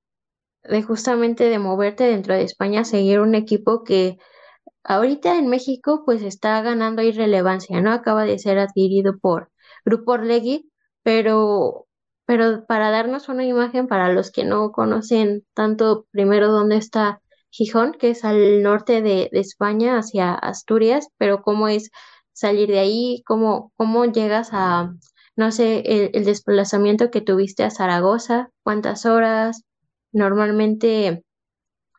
de 0.65 0.83
justamente 0.83 1.45
de 1.51 1.59
moverte 1.59 2.05
dentro 2.05 2.35
de 2.35 2.43
España, 2.45 2.85
seguir 2.85 3.21
un 3.21 3.35
equipo 3.35 3.85
que 3.85 4.19
ahorita 4.85 5.39
en 5.39 5.49
México 5.49 6.03
pues 6.07 6.23
está 6.23 6.61
ganando 6.63 7.03
irrelevancia, 7.03 7.81
¿no? 7.81 7.93
Acaba 7.93 8.25
de 8.27 8.39
ser 8.39 8.59
adquirido 8.59 9.19
por 9.19 9.51
Grupo 9.85 10.13
Orlegui, 10.13 10.71
pero, 11.03 11.89
pero 12.27 12.67
para 12.67 12.91
darnos 12.91 13.29
una 13.29 13.45
imagen 13.45 13.89
para 13.89 14.13
los 14.13 14.31
que 14.31 14.45
no 14.45 14.73
conocen 14.73 15.47
tanto 15.55 16.07
primero 16.11 16.53
dónde 16.53 16.77
está 16.77 17.23
Gijón, 17.51 17.95
que 17.95 18.11
es 18.11 18.25
al 18.25 18.63
norte 18.63 19.03
de, 19.03 19.31
de 19.33 19.41
España, 19.41 19.99
hacia 19.99 20.35
Asturias, 20.35 21.09
pero 21.17 21.43
cómo 21.43 21.69
es 21.69 21.91
salir 22.33 22.69
de 22.69 22.81
ahí, 22.81 23.23
cómo, 23.27 23.73
cómo 23.77 24.05
llegas 24.05 24.51
a, 24.53 24.93
no 25.37 25.53
sé, 25.53 26.11
el, 26.15 26.25
desplazamiento 26.25 27.11
que 27.11 27.21
tuviste 27.21 27.63
a 27.65 27.71
Zaragoza, 27.71 28.51
cuántas 28.63 29.07
horas. 29.07 29.63
Normalmente, 30.13 31.25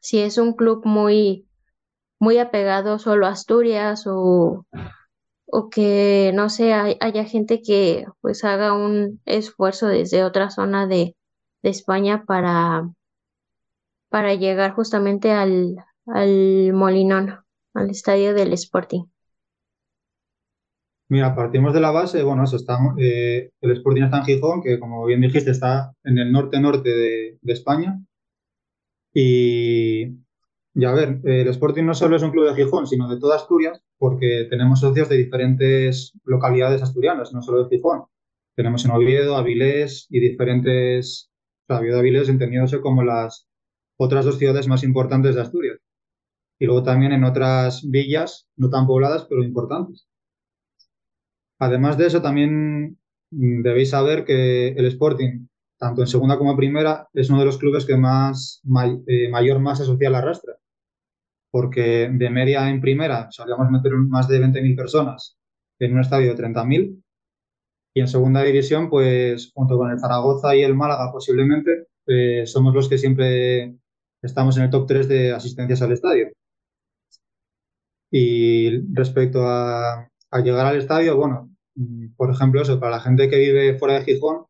si 0.02 0.20
es 0.20 0.38
un 0.40 0.54
club 0.54 0.82
muy, 0.86 1.48
muy 2.20 2.40
apegado 2.40 3.00
solo 3.00 3.28
a 3.28 3.32
Asturias 3.32 4.06
o, 4.08 4.66
o 5.46 5.70
que 5.70 6.32
no 6.36 6.50
sé, 6.50 6.74
haya 6.74 7.26
gente 7.26 7.62
que 7.62 8.06
pues 8.22 8.44
haga 8.44 8.74
un 8.74 9.22
esfuerzo 9.26 9.88
desde 9.88 10.24
otra 10.24 10.50
zona 10.50 10.88
de, 10.88 11.16
de 11.64 11.70
España 11.70 12.26
para, 12.26 12.90
para 14.10 14.34
llegar 14.34 14.74
justamente 14.74 15.32
al, 15.32 15.76
al 16.08 16.74
Molinón, 16.74 17.40
al 17.74 17.90
estadio 17.92 18.34
del 18.34 18.54
Sporting. 18.54 19.04
Mira, 21.10 21.36
partimos 21.36 21.74
de 21.74 21.80
la 21.80 21.92
base, 21.92 22.22
bueno, 22.24 22.44
eso 22.44 22.58
está, 22.58 22.78
eh, 23.00 23.50
el 23.62 23.72
Sporting 23.72 24.04
está 24.04 24.18
en 24.18 24.26
Gijón, 24.26 24.62
que 24.62 24.78
como 24.80 25.06
bien 25.06 25.22
dijiste 25.22 25.52
está 25.52 25.94
en 26.04 26.18
el 26.18 26.32
norte-norte 26.34 26.90
de, 26.90 27.38
de, 27.42 27.54
España. 27.54 28.02
Y, 29.14 30.18
ya 30.74 30.90
a 30.90 30.94
ver, 30.94 31.22
el 31.24 31.48
Sporting 31.48 31.84
no 31.86 31.94
solo 31.94 32.16
es 32.18 32.24
un 32.24 32.32
club 32.32 32.48
de 32.48 32.56
Gijón, 32.56 32.88
sino 32.88 33.08
de 33.10 33.20
toda 33.20 33.38
Asturias, 33.38 33.82
porque 33.98 34.48
tenemos 34.50 34.82
socios 34.82 35.10
de 35.10 35.18
diferentes 35.18 36.14
localidades 36.26 36.82
asturianas, 36.84 37.34
no 37.34 37.42
solo 37.42 37.64
de 37.64 37.78
Gijón. 37.78 38.04
Tenemos 38.56 38.84
en 38.86 38.92
Oviedo, 38.92 39.38
Avilés 39.38 40.08
y 40.10 40.20
diferentes, 40.20 41.32
o 41.68 41.74
sea, 41.74 41.80
Oviedo, 41.80 42.00
Avilés 42.00 42.30
entendiéndose 42.30 42.82
como 42.82 43.04
las 43.04 43.48
otras 43.98 44.26
dos 44.26 44.38
ciudades 44.38 44.68
más 44.68 44.84
importantes 44.84 45.36
de 45.36 45.42
Asturias. 45.42 45.80
Y 46.60 46.66
luego 46.66 46.84
también 46.84 47.12
en 47.12 47.24
otras 47.24 47.88
villas, 47.90 48.48
no 48.56 48.70
tan 48.70 48.88
pobladas, 48.88 49.26
pero 49.30 49.44
importantes. 49.44 50.07
Además 51.60 51.98
de 51.98 52.08
eso, 52.08 52.22
también 52.22 52.98
mm, 53.32 53.62
debéis 53.64 53.92
saber 53.92 54.26
que 54.26 54.70
el 54.70 54.86
Sporting, 54.86 55.48
tanto 55.78 56.02
en 56.02 56.08
segunda 56.08 56.38
como 56.38 56.52
en 56.52 56.58
primera, 56.58 57.08
es 57.14 57.30
uno 57.30 57.40
de 57.40 57.46
los 57.46 57.58
clubes 57.58 57.86
que 57.86 57.98
más 57.98 58.62
eh, 59.08 59.30
mayor 59.30 59.60
masa 59.60 59.86
social 59.86 60.16
arrastra. 60.16 60.56
Porque 61.52 62.10
de 62.12 62.30
media 62.30 62.70
en 62.70 62.82
primera 62.82 63.30
solíamos 63.32 63.72
meter 63.72 63.94
más 63.94 64.28
de 64.28 64.40
20.000 64.40 64.76
personas 64.76 65.38
en 65.80 65.94
un 65.94 66.02
estadio 66.02 66.36
de 66.36 66.44
30.000. 66.44 67.04
Y 67.96 68.02
en 68.02 68.08
segunda 68.08 68.44
división, 68.44 68.90
pues 68.90 69.52
junto 69.54 69.78
con 69.78 69.92
el 69.92 70.00
Zaragoza 70.00 70.56
y 70.56 70.62
el 70.64 70.76
Málaga 70.76 71.12
posiblemente, 71.12 71.88
eh, 72.08 72.46
somos 72.46 72.74
los 72.74 72.90
que 72.90 72.98
siempre 72.98 73.76
estamos 74.22 74.58
en 74.58 74.64
el 74.64 74.70
top 74.70 74.88
3 74.88 75.08
de 75.08 75.32
asistencias 75.34 75.82
al 75.82 75.94
estadio. 75.94 76.30
Y 78.12 78.94
respecto 78.94 79.48
a, 79.48 80.10
al 80.32 80.44
llegar 80.44 80.66
al 80.66 80.78
estadio, 80.78 81.16
bueno, 81.18 81.52
mm, 81.76 82.16
por 82.16 82.32
ejemplo, 82.32 82.62
eso, 82.62 82.80
para 82.80 82.94
la 82.98 83.02
gente 83.02 83.30
que 83.30 83.38
vive 83.38 83.78
fuera 83.78 83.96
de 83.96 84.06
Gijón, 84.06 84.46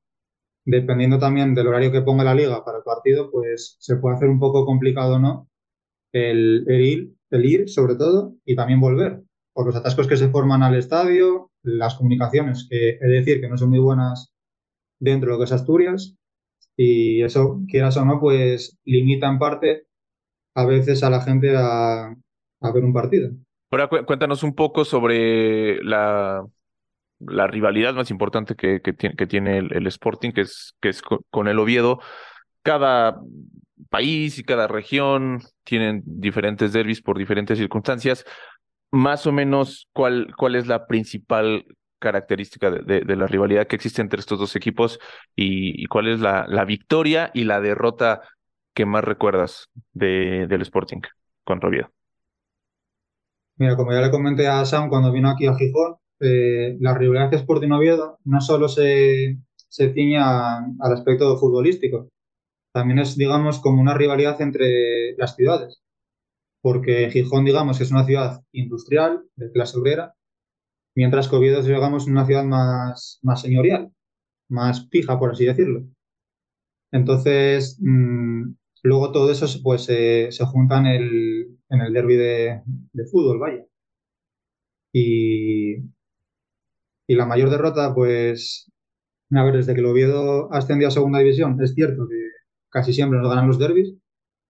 dependiendo 0.66 1.20
también 1.20 1.56
del 1.56 1.68
horario 1.68 1.92
que 1.92 2.02
ponga 2.02 2.24
la 2.24 2.36
liga 2.36 2.64
para 2.66 2.80
el 2.80 2.84
partido, 2.84 3.32
pues 3.32 3.78
se 3.80 3.98
puede 3.98 4.16
hacer 4.16 4.30
un 4.30 4.40
poco 4.40 4.66
complicado, 4.66 5.20
¿no? 5.20 5.50
El, 6.14 6.66
ir, 6.70 7.14
el 7.32 7.46
ir, 7.46 7.70
sobre 7.70 7.96
todo, 7.96 8.36
y 8.46 8.56
también 8.56 8.82
volver, 8.82 9.24
por 9.54 9.66
los 9.68 9.76
atascos 9.76 10.08
que 10.08 10.18
se 10.18 10.30
forman 10.30 10.64
al 10.64 10.76
estadio, 10.76 11.52
las 11.64 11.96
comunicaciones, 11.96 12.68
que 12.70 12.98
de 13.00 13.08
decir 13.08 13.42
que 13.42 13.50
no 13.50 13.58
son 13.58 13.70
muy 13.70 13.80
buenas 13.80 14.34
dentro 15.00 15.30
de 15.30 15.34
lo 15.34 15.40
que 15.40 15.46
es 15.46 15.52
Asturias, 15.52 16.16
y 16.78 17.24
eso, 17.24 17.62
quieras 17.70 17.98
o 17.98 18.06
no, 18.06 18.20
pues 18.20 18.78
limita 18.86 19.28
en 19.30 19.40
parte 19.40 19.88
a 20.56 20.66
veces 20.66 21.04
a 21.04 21.10
la 21.10 21.22
gente 21.22 21.56
a 21.56 22.16
ver 22.74 22.84
un 22.84 22.94
partido. 22.94 23.32
Ahora 23.70 23.88
cuéntanos 23.88 24.44
un 24.44 24.56
poco 24.56 24.86
sobre 24.86 25.84
la, 25.84 26.46
la 27.20 27.48
rivalidad 27.48 27.94
más 27.94 28.12
importante 28.12 28.56
que, 28.56 28.82
que, 28.82 28.94
tiene, 29.28 29.58
el, 29.58 29.88
Sporting, 29.88 30.32
que 30.32 30.42
es, 30.42 30.76
que 30.80 30.90
es 30.90 31.02
con 31.02 31.48
el 31.48 31.60
Oviedo. 31.60 32.00
Cada 32.62 33.20
país 33.90 34.40
y 34.40 34.44
cada 34.44 34.68
región 34.68 35.42
tienen 35.64 36.04
diferentes 36.06 36.74
derbis 36.74 37.02
por 37.02 37.18
diferentes 37.18 37.58
circunstancias. 37.58 38.26
Más 38.92 39.28
o 39.28 39.32
menos, 39.32 39.88
¿cuál, 39.94 40.34
cuál 40.38 40.56
es 40.56 40.68
la 40.68 40.88
principal 40.88 41.66
característica 42.00 42.70
de, 42.72 43.02
de, 43.02 43.16
la 43.16 43.28
rivalidad 43.28 43.68
que 43.68 43.76
existe 43.76 44.02
entre 44.02 44.20
estos 44.20 44.40
dos 44.40 44.56
equipos 44.56 45.00
y, 45.36 45.86
cuál 45.88 46.08
es 46.08 46.20
la, 46.20 46.46
la, 46.48 46.64
victoria 46.64 47.32
y 47.34 47.44
la 47.44 47.60
derrota 47.60 48.22
que 48.74 48.86
más 48.86 49.04
recuerdas 49.04 49.70
de, 49.94 50.46
del 50.48 50.62
Sporting 50.62 51.02
contra 51.44 51.70
Oviedo? 51.70 51.97
Mira, 53.58 53.76
como 53.76 53.92
ya 53.92 54.02
le 54.02 54.12
comenté 54.12 54.48
a 54.48 54.66
Sam 54.66 54.90
cuando 54.90 55.12
vino 55.12 55.30
aquí 55.30 55.48
a 55.48 55.56
Gijón, 55.56 55.96
eh, 56.20 56.78
la 56.80 56.94
rivalidad 56.96 57.34
Sporting 57.34 57.72
Oviedo 57.72 58.20
no 58.24 58.40
solo 58.42 58.68
se, 58.70 59.38
se 59.68 59.94
al 60.20 60.94
aspecto 60.94 61.38
futbolístico, 61.38 62.10
también 62.74 63.00
es, 63.00 63.18
digamos, 63.18 63.60
como 63.60 63.82
una 63.82 63.96
rivalidad 63.96 64.40
entre 64.42 65.16
las 65.18 65.36
ciudades, 65.36 65.82
porque 66.62 67.10
Gijón, 67.12 67.46
digamos, 67.46 67.82
es 67.82 67.92
una 67.92 68.06
ciudad 68.06 68.42
industrial, 68.52 69.24
de 69.36 69.52
clase 69.52 69.78
obrera, 69.80 70.14
mientras 70.96 71.28
que 71.28 71.36
Oviedo 71.38 71.60
es, 71.60 71.66
digamos, 71.66 72.08
una 72.08 72.26
ciudad 72.26 72.44
más, 72.44 73.20
más 73.24 73.42
señorial, 73.42 73.92
más 74.50 74.88
fija, 74.90 75.20
por 75.20 75.32
así 75.32 75.46
decirlo. 75.46 75.86
Entonces, 76.92 77.78
mmm, 77.82 78.54
luego 78.84 79.12
todo 79.12 79.32
eso 79.32 79.46
pues, 79.64 79.84
se 79.86 80.46
junta 80.46 80.80
en 80.80 80.86
el, 80.88 81.57
en 81.70 81.82
el 81.82 81.94
derby 81.94 82.16
de, 82.16 82.62
fútbol, 83.12 83.40
vaya. 83.40 83.66
Y, 84.94 85.76
y 87.08 87.16
la 87.16 87.26
mayor 87.26 87.50
derrota, 87.50 87.94
pues, 87.94 88.72
a 89.32 89.44
ver, 89.44 89.56
desde 89.58 89.74
que 89.74 89.82
el 89.82 89.86
Oviedo 89.86 90.52
ascendió 90.54 90.88
a 90.88 90.92
segunda 90.92 91.20
división, 91.20 91.62
es 91.62 91.74
cierto 91.74 92.08
que 92.08 92.16
casi 92.70 92.94
siempre 92.94 93.20
nos 93.20 93.30
ganan 93.30 93.48
los 93.48 93.60
derbis, 93.60 93.94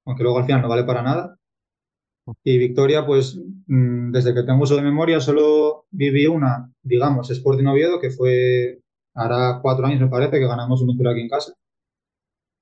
aunque 0.06 0.24
luego 0.24 0.40
al 0.40 0.46
final 0.46 0.62
no 0.62 0.70
vale 0.70 0.84
para 0.84 1.02
nada. 1.04 1.38
Y 2.44 2.58
victoria, 2.58 3.06
pues, 3.06 3.40
mm, 3.68 4.12
desde 4.12 4.34
que 4.34 4.44
tengo 4.44 4.64
uso 4.64 4.76
de 4.76 4.82
memoria, 4.82 5.20
solo 5.22 5.86
viví 5.92 6.28
una, 6.28 6.72
digamos, 6.84 7.30
Sporting 7.32 7.66
Oviedo, 7.68 8.00
que 8.02 8.12
fue, 8.12 8.80
hará 9.16 9.60
cuatro 9.62 9.86
años 9.86 10.02
me 10.02 10.10
parece, 10.10 10.40
que 10.40 10.48
ganamos 10.48 10.82
un 10.82 10.96
0 10.98 11.10
aquí 11.12 11.22
en 11.22 11.30
casa. 11.30 11.54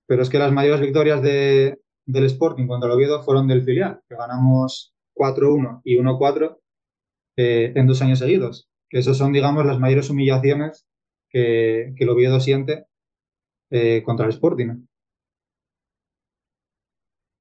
Pero 0.07 0.21
es 0.21 0.29
que 0.29 0.39
las 0.39 0.51
mayores 0.51 0.81
victorias 0.81 1.21
de, 1.21 1.79
del 2.05 2.25
Sporting 2.25 2.67
contra 2.67 2.87
el 2.87 2.95
Oviedo 2.95 3.23
fueron 3.23 3.47
del 3.47 3.63
filial, 3.63 4.01
que 4.07 4.15
ganamos 4.15 4.93
4-1 5.15 5.81
y 5.83 5.97
1-4 5.97 6.57
eh, 7.37 7.73
en 7.75 7.87
dos 7.87 8.01
años 8.01 8.19
seguidos. 8.19 8.69
Que 8.89 8.99
esas 8.99 9.17
son, 9.17 9.33
digamos, 9.33 9.65
las 9.65 9.79
mayores 9.79 10.09
humillaciones 10.09 10.85
que, 11.29 11.93
que 11.97 12.03
el 12.03 12.09
Oviedo 12.09 12.39
siente 12.39 12.85
eh, 13.71 14.03
contra 14.03 14.25
el 14.25 14.31
Sporting. 14.31 14.85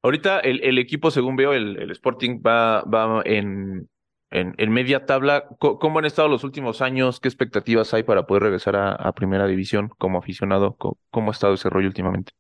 Ahorita 0.03 0.41
el, 0.41 0.63
el, 0.63 0.79
equipo, 0.79 1.11
según 1.11 1.37
veo, 1.37 1.55
el, 1.55 1.79
el 1.79 1.91
Sporting 1.91 2.43
va, 2.45 2.83
va 2.83 3.23
en, 3.25 3.89
en, 4.31 4.73
media 4.73 5.07
tabla. 5.07 5.47
¿Cómo 5.59 5.99
han 5.99 6.05
estado 6.05 6.29
los 6.29 6.45
últimos 6.45 6.83
años? 6.83 7.21
¿Qué 7.21 7.29
expectativas 7.29 7.95
hay 7.95 8.03
para 8.03 8.27
poder 8.27 8.43
regresar 8.43 8.77
a, 8.77 8.93
a 8.93 9.13
Primera 9.13 9.47
División 9.47 9.89
como 9.97 10.19
aficionado? 10.19 10.77
¿Cómo, 10.77 10.99
¿Cómo, 11.11 11.31
ha 11.31 11.33
estado 11.33 11.55
ese 11.55 11.71
rollo 11.71 11.87
últimamente? 11.87 12.33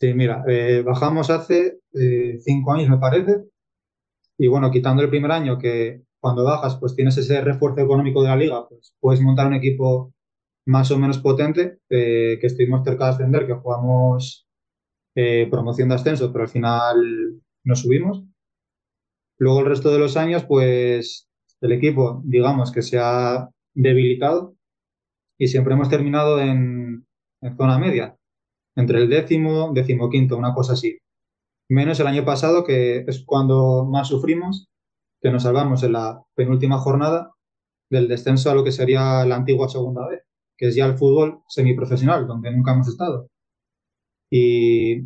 Sí, 0.00 0.12
mira, 0.12 0.44
eh, 0.48 0.82
bajamos 0.84 1.30
hace 1.30 1.78
eh, 1.94 2.38
cinco 2.44 2.72
años, 2.72 2.90
me 2.90 2.98
parece, 2.98 3.44
y 4.38 4.48
bueno, 4.48 4.70
quitando 4.70 5.02
el 5.02 5.10
primer 5.10 5.30
año 5.32 5.58
que 5.58 6.02
cuando 6.20 6.44
bajas, 6.44 6.76
pues 6.80 6.96
tienes 6.96 7.16
ese 7.18 7.40
refuerzo 7.40 7.80
económico 7.82 8.22
de 8.22 8.28
la 8.28 8.36
liga, 8.36 8.68
pues 8.68 8.94
puedes 9.00 9.20
montar 9.20 9.46
un 9.46 9.54
equipo 9.54 10.12
más 10.66 10.90
o 10.90 10.98
menos 10.98 11.18
potente, 11.18 11.78
eh, 11.90 12.38
que 12.40 12.46
estuvimos 12.46 12.84
cerca 12.84 13.06
de 13.06 13.10
ascender, 13.12 13.46
que 13.46 13.54
jugamos 13.54 14.46
promoción 15.50 15.88
de 15.90 15.94
ascenso, 15.96 16.32
pero 16.32 16.44
al 16.44 16.50
final 16.50 16.96
no 17.64 17.76
subimos. 17.76 18.24
Luego 19.38 19.60
el 19.60 19.66
resto 19.66 19.92
de 19.92 19.98
los 19.98 20.16
años, 20.16 20.44
pues 20.44 21.28
el 21.60 21.72
equipo, 21.72 22.20
digamos 22.24 22.72
que 22.72 22.82
se 22.82 22.98
ha 22.98 23.48
debilitado 23.74 24.56
y 25.38 25.48
siempre 25.48 25.74
hemos 25.74 25.88
terminado 25.90 26.40
en 26.40 27.06
zona 27.56 27.78
media 27.78 28.16
entre 28.76 28.98
el 28.98 29.08
décimo, 29.08 29.72
decimoquinto, 29.72 30.36
una 30.36 30.54
cosa 30.54 30.74
así. 30.74 30.98
Menos 31.68 32.00
el 32.00 32.06
año 32.06 32.24
pasado, 32.24 32.64
que 32.64 33.04
es 33.06 33.24
cuando 33.24 33.84
más 33.84 34.08
sufrimos, 34.08 34.68
que 35.20 35.30
nos 35.30 35.44
salvamos 35.44 35.82
en 35.82 35.92
la 35.92 36.22
penúltima 36.34 36.78
jornada 36.78 37.30
del 37.90 38.08
descenso 38.08 38.50
a 38.50 38.54
lo 38.54 38.64
que 38.64 38.72
sería 38.72 39.24
la 39.24 39.36
antigua 39.36 39.68
segunda 39.68 40.06
vez, 40.08 40.22
que 40.56 40.68
es 40.68 40.74
ya 40.76 40.86
el 40.86 40.98
fútbol 40.98 41.40
semiprofesional, 41.48 42.26
donde 42.26 42.50
nunca 42.52 42.72
hemos 42.72 42.88
estado. 42.88 43.28
Y, 44.30 44.98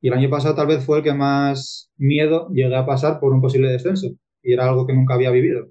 y, 0.00 0.08
el 0.08 0.12
año 0.12 0.30
pasado 0.30 0.54
tal 0.54 0.66
vez 0.68 0.84
fue 0.84 0.98
el 0.98 1.04
que 1.04 1.14
más 1.14 1.90
miedo 1.96 2.48
llegué 2.50 2.76
a 2.76 2.86
pasar 2.86 3.18
por 3.20 3.32
un 3.32 3.40
posible 3.40 3.70
descenso, 3.70 4.08
y 4.42 4.52
era 4.52 4.68
algo 4.68 4.86
que 4.86 4.92
nunca 4.94 5.14
había 5.14 5.30
vivido. 5.30 5.68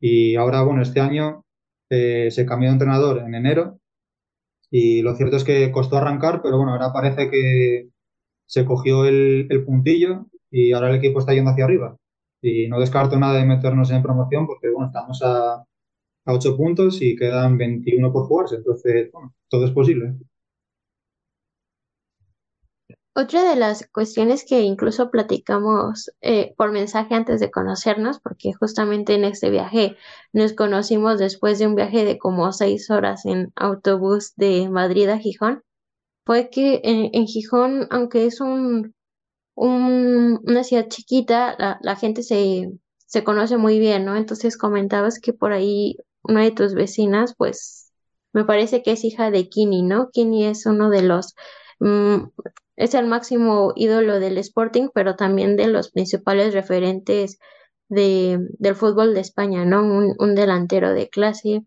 Y 0.00 0.36
ahora, 0.36 0.62
bueno, 0.62 0.82
este 0.82 1.00
año 1.00 1.44
eh, 1.90 2.30
se 2.30 2.46
cambió 2.46 2.68
de 2.68 2.74
entrenador 2.74 3.18
en 3.18 3.34
enero 3.34 3.80
y 4.70 5.02
lo 5.02 5.14
cierto 5.14 5.36
es 5.36 5.44
que 5.44 5.70
costó 5.72 5.96
arrancar, 5.96 6.42
pero 6.42 6.58
bueno, 6.58 6.72
ahora 6.72 6.92
parece 6.92 7.30
que 7.30 7.88
se 8.46 8.64
cogió 8.64 9.04
el, 9.06 9.64
puntillo 9.66 10.26
y 10.50 10.72
ahora 10.72 10.90
el 10.90 10.96
equipo 10.96 11.18
está 11.20 11.34
yendo 11.34 11.50
hacia 11.50 11.64
arriba. 11.64 11.96
Y 12.42 12.68
no 12.68 12.80
descarto 12.80 13.18
nada 13.18 13.38
de 13.38 13.46
meternos 13.46 13.90
en 13.90 14.02
promoción 14.02 14.46
porque 14.46 14.70
bueno, 14.70 14.86
estamos 14.88 15.22
a, 15.22 15.54
a 15.54 15.64
8 16.32 16.56
puntos 16.56 17.02
y 17.02 17.16
quedan 17.16 17.58
21 17.58 18.12
por 18.12 18.26
jugarse. 18.26 18.56
Entonces, 18.56 19.10
bueno, 19.12 19.34
todo 19.48 19.66
es 19.66 19.72
posible. 19.72 20.14
Otra 23.20 23.42
de 23.42 23.56
las 23.56 23.88
cuestiones 23.88 24.44
que 24.44 24.60
incluso 24.60 25.10
platicamos 25.10 26.12
eh, 26.20 26.54
por 26.56 26.70
mensaje 26.70 27.16
antes 27.16 27.40
de 27.40 27.50
conocernos, 27.50 28.20
porque 28.20 28.52
justamente 28.52 29.14
en 29.14 29.24
este 29.24 29.50
viaje 29.50 29.96
nos 30.32 30.52
conocimos 30.52 31.18
después 31.18 31.58
de 31.58 31.66
un 31.66 31.74
viaje 31.74 32.04
de 32.04 32.16
como 32.16 32.52
seis 32.52 32.88
horas 32.90 33.26
en 33.26 33.52
autobús 33.56 34.34
de 34.36 34.68
Madrid 34.68 35.08
a 35.08 35.18
Gijón, 35.18 35.64
fue 36.24 36.48
que 36.48 36.80
en, 36.84 37.26
Gijón, 37.26 37.88
aunque 37.90 38.26
es 38.26 38.40
un, 38.40 38.94
una 39.56 40.62
ciudad 40.62 40.86
chiquita, 40.86 41.56
la, 41.58 41.80
la 41.82 41.96
gente 41.96 42.22
se, 42.22 42.70
se 43.04 43.24
conoce 43.24 43.56
muy 43.56 43.80
bien, 43.80 44.04
¿no? 44.04 44.14
Entonces 44.14 44.56
comentabas 44.56 45.18
que 45.18 45.32
por 45.32 45.50
ahí 45.52 45.96
una 46.22 46.44
de 46.44 46.52
tus 46.52 46.72
vecinas, 46.72 47.34
pues 47.36 47.90
me 48.32 48.44
parece 48.44 48.84
que 48.84 48.92
es 48.92 49.02
hija 49.02 49.32
de 49.32 49.48
Kini, 49.48 49.82
¿no? 49.82 50.10
Kini 50.12 50.46
es 50.46 50.66
uno 50.66 50.88
de 50.88 51.02
los 51.02 51.34
mm, 51.80 52.18
es 52.78 52.94
el 52.94 53.06
máximo 53.06 53.72
ídolo 53.74 54.20
del 54.20 54.38
Sporting, 54.38 54.88
pero 54.94 55.16
también 55.16 55.56
de 55.56 55.66
los 55.66 55.90
principales 55.90 56.54
referentes 56.54 57.40
de, 57.88 58.38
del 58.58 58.76
fútbol 58.76 59.14
de 59.14 59.20
España, 59.20 59.64
¿no? 59.64 59.82
Un, 59.82 60.34
delantero 60.36 60.92
de 60.92 61.08
clase 61.08 61.64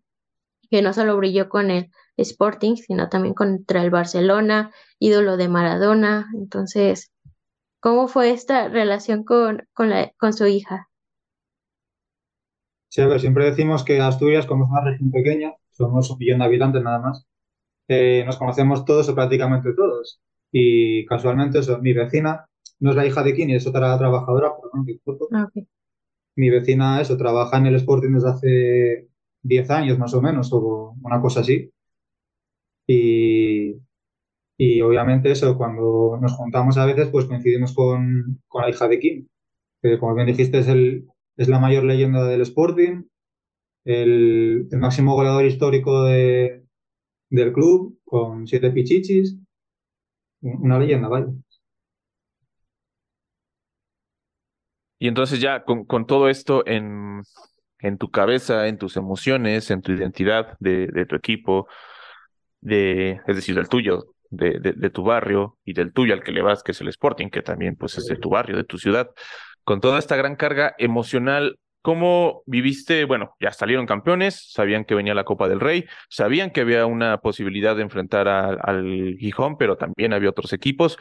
que 0.70 0.82
no 0.82 0.94
solo 0.94 1.18
brilló 1.18 1.50
con 1.50 1.70
el 1.70 1.92
Sporting, 2.16 2.76
sino 2.78 3.10
también 3.10 3.34
contra 3.34 3.84
el 3.84 3.90
Barcelona, 3.90 4.72
ídolo 5.00 5.36
de 5.36 5.50
Maradona. 5.50 6.30
Entonces, 6.34 7.12
¿cómo 7.82 8.08
fue 8.08 8.32
esta 8.32 8.70
relación 8.70 9.26
con, 9.26 9.68
con, 9.74 9.90
la, 9.90 10.14
con 10.18 10.32
su 10.32 10.48
hija? 10.48 10.88
Sí, 12.88 13.02
a 13.02 13.20
siempre 13.20 13.50
decimos 13.50 13.84
que 13.84 14.00
Asturias, 14.00 14.46
como 14.46 14.64
es 14.64 14.72
una 14.72 14.92
región 14.92 15.12
pequeña, 15.12 15.54
somos 15.72 16.10
un 16.10 16.18
millón 16.20 16.40
de 16.40 16.46
habitantes 16.46 16.82
nada 16.82 17.00
más, 17.00 17.28
eh, 17.90 18.24
nos 18.26 18.38
conocemos 18.38 18.86
todos 18.86 19.10
o 19.10 19.16
prácticamente 19.16 19.74
todos. 19.74 20.22
Y 20.52 21.06
casualmente, 21.06 21.60
eso, 21.60 21.80
mi 21.80 21.94
vecina 21.94 22.46
no 22.80 22.92
es 22.92 22.96
la 22.96 23.06
hija 23.06 23.24
de 23.24 23.34
Kini, 23.34 23.56
es 23.56 23.68
otra 23.68 23.98
trabajadora, 23.98 24.54
por 24.56 24.72
ah, 25.34 25.50
Mi 26.36 26.50
vecina, 26.50 27.02
eso, 27.02 27.18
trabaja 27.18 27.58
en 27.58 27.68
el 27.68 27.76
Sporting 27.76 28.14
desde 28.14 28.30
hace 28.30 29.10
10 29.44 29.70
años 29.72 30.00
más 30.00 30.14
o 30.14 30.22
menos, 30.22 30.52
o 30.54 30.96
una 31.02 31.22
cosa 31.22 31.42
así. 31.42 31.72
Y, 32.88 33.76
y 34.58 34.82
obviamente 34.82 35.32
eso, 35.32 35.58
cuando 35.58 36.18
nos 36.22 36.34
juntamos 36.34 36.78
a 36.78 36.86
veces, 36.86 37.10
pues 37.10 37.26
coincidimos 37.26 37.74
con, 37.74 38.42
con 38.48 38.64
la 38.64 38.70
hija 38.70 38.88
de 38.88 39.00
Kim, 39.00 39.28
que 39.82 39.98
como 40.00 40.16
bien 40.16 40.28
dijiste 40.28 40.60
es, 40.60 40.68
el, 40.68 41.08
es 41.38 41.48
la 41.48 41.60
mayor 41.60 41.84
leyenda 41.84 42.26
del 42.28 42.42
Sporting, 42.42 43.04
el, 43.86 44.68
el 44.72 44.80
máximo 44.80 45.16
goleador 45.16 45.46
histórico 45.46 46.04
de, 46.04 46.64
del 47.30 47.54
club, 47.54 48.00
con 48.04 48.48
siete 48.48 48.72
pichichis, 48.72 49.38
una 50.42 50.80
leyenda, 50.80 51.08
vaya. 51.08 51.28
Y 55.00 55.08
entonces 55.08 55.42
ya 55.42 55.64
con, 55.64 55.86
con 55.86 56.06
todo 56.06 56.30
esto 56.30 56.64
en, 56.68 57.24
en, 57.80 57.98
tu 57.98 58.12
cabeza, 58.12 58.68
en 58.68 58.78
tus 58.78 58.98
emociones, 58.98 59.72
en 59.72 59.82
tu 59.82 59.92
identidad 59.94 60.58
de, 60.60 60.88
de 60.88 61.06
tu 61.08 61.16
equipo, 61.16 61.68
de, 62.62 63.20
es 63.28 63.36
decir, 63.36 63.56
del 63.56 63.68
tuyo, 63.68 64.14
de, 64.30 64.60
de, 64.60 64.90
tu 64.92 65.04
barrio 65.04 65.58
y 65.66 65.74
del 65.74 65.92
tuyo 65.92 66.14
al 66.14 66.24
que 66.24 66.32
le 66.32 66.44
vas, 66.44 66.64
que 66.64 66.72
es 66.72 66.82
el 66.82 66.88
Sporting, 66.90 67.30
que 67.30 67.42
también 67.42 67.76
pues 67.76 67.98
es 67.98 68.06
de 68.06 68.16
tu 68.16 68.30
barrio, 68.30 68.56
de 68.56 68.64
tu 68.64 68.78
ciudad, 68.78 69.10
con 69.64 69.82
toda 69.82 70.00
esta 70.00 70.16
gran 70.16 70.36
carga 70.36 70.76
emocional, 70.78 71.58
¿Cómo 71.82 72.44
viviste? 72.46 73.06
Bueno, 73.06 73.36
ya 73.40 73.52
salieron 73.52 73.88
campeones, 73.88 74.52
sabían 74.52 74.86
que 74.86 74.94
venía 74.94 75.16
la 75.16 75.24
Copa 75.24 75.50
del 75.50 75.60
Rey, 75.60 75.86
sabían 76.10 76.52
que 76.52 76.62
había 76.62 76.86
una 76.86 77.18
posibilidad 77.20 77.76
de 77.76 77.82
enfrentar 77.82 78.28
al 78.28 79.16
Gijón, 79.20 79.58
pero 79.58 79.78
también 79.78 80.14
había 80.14 80.30
otros 80.30 80.54
equipos. 80.54 80.98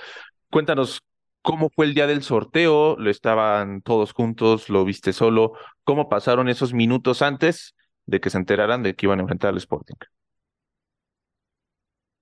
Cuéntanos 0.51 1.03
cómo 1.43 1.69
fue 1.69 1.85
el 1.85 1.95
día 1.95 2.07
del 2.07 2.23
sorteo, 2.23 2.97
lo 2.99 3.11
estaban 3.11 3.83
todos 3.83 4.13
juntos, 4.13 4.71
lo 4.71 4.85
viste 4.85 5.13
solo, 5.13 5.53
cómo 5.85 6.09
pasaron 6.09 6.49
esos 6.49 6.73
minutos 6.73 7.21
antes 7.21 7.75
de 8.07 8.21
que 8.21 8.31
se 8.31 8.39
enteraran 8.39 8.83
de 8.83 8.95
que 8.95 9.07
iban 9.07 9.19
a 9.19 9.23
enfrentar 9.23 9.51
al 9.51 9.59
Sporting. 9.59 9.97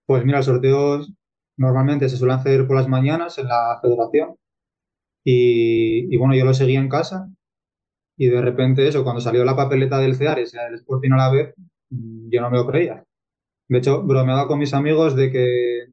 Pues 0.06 0.24
mira, 0.24 0.38
el 0.38 0.44
sorteo 0.44 1.00
normalmente 1.56 2.08
se 2.08 2.16
suele 2.16 2.34
hacer 2.34 2.66
por 2.66 2.76
las 2.76 2.88
mañanas 2.88 3.38
en 3.38 3.46
la 3.46 3.78
federación 3.80 4.36
y, 5.22 6.16
bueno, 6.16 6.34
yo 6.34 6.44
lo 6.44 6.54
seguí 6.54 6.76
en 6.76 6.88
casa 6.88 7.28
y 8.18 8.28
de 8.28 8.42
repente 8.42 8.86
eso, 8.88 9.04
cuando 9.04 9.20
salió 9.20 9.44
la 9.44 9.56
papeleta 9.56 9.98
del 10.00 10.16
Ceares 10.16 10.52
y 10.52 10.58
el 10.58 10.74
Sporting 10.74 11.12
a 11.12 11.16
la 11.16 11.30
vez, 11.30 11.54
mm, 11.90 12.30
yo 12.30 12.40
no 12.42 12.50
me 12.50 12.58
lo 12.58 12.66
creía. 12.66 13.04
De 13.68 13.78
hecho, 13.78 14.02
bromeaba 14.02 14.48
con 14.48 14.58
mis 14.58 14.74
amigos 14.74 15.16
de 15.16 15.32
que 15.32 15.86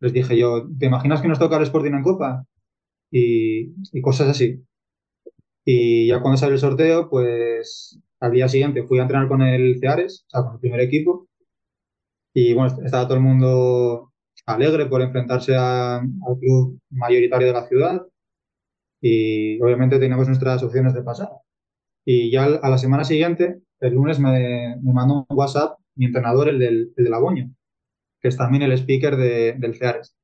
les 0.00 0.12
dije 0.12 0.36
yo, 0.38 0.66
¿te 0.78 0.86
imaginas 0.86 1.22
que 1.22 1.28
nos 1.28 1.38
toca 1.38 1.56
el 1.56 1.64
Sporting 1.64 1.92
en 1.94 2.02
Copa? 2.02 2.44
Y, 3.12 3.74
y 3.92 4.02
cosas 4.02 4.28
así. 4.28 4.64
Y 5.64 6.08
ya 6.08 6.20
cuando 6.20 6.38
salió 6.38 6.54
el 6.54 6.60
sorteo, 6.60 7.08
pues 7.10 8.00
al 8.20 8.32
día 8.32 8.48
siguiente 8.48 8.84
fui 8.84 8.98
a 8.98 9.02
entrenar 9.02 9.28
con 9.28 9.42
el 9.42 9.78
Ceares, 9.80 10.24
o 10.28 10.30
sea, 10.30 10.42
con 10.42 10.54
el 10.54 10.60
primer 10.60 10.80
equipo. 10.80 11.28
Y 12.34 12.54
bueno, 12.54 12.76
estaba 12.84 13.06
todo 13.06 13.16
el 13.16 13.22
mundo 13.22 14.12
alegre 14.46 14.86
por 14.86 15.02
enfrentarse 15.02 15.54
al 15.56 16.08
club 16.40 16.80
mayoritario 16.90 17.48
de 17.48 17.52
la 17.52 17.68
ciudad. 17.68 18.06
Y 19.00 19.60
obviamente 19.62 19.98
teníamos 19.98 20.28
nuestras 20.28 20.62
opciones 20.62 20.94
de 20.94 21.02
pasar. 21.02 21.28
Y 22.04 22.30
ya 22.30 22.44
a 22.44 22.70
la 22.70 22.78
semana 22.78 23.04
siguiente, 23.04 23.60
el 23.80 23.94
lunes, 23.94 24.18
me, 24.18 24.76
me 24.82 24.92
mandó 24.92 25.26
un 25.28 25.36
WhatsApp 25.36 25.80
mi 26.00 26.06
entrenador, 26.06 26.48
el 26.48 26.58
del, 26.58 26.92
el 26.96 27.14
Aboño, 27.14 27.50
que 28.20 28.28
es 28.28 28.36
también 28.36 28.62
el 28.62 28.72
speaker 28.72 29.16
de, 29.16 29.54
del 29.58 29.76
CEARES. 29.76 30.16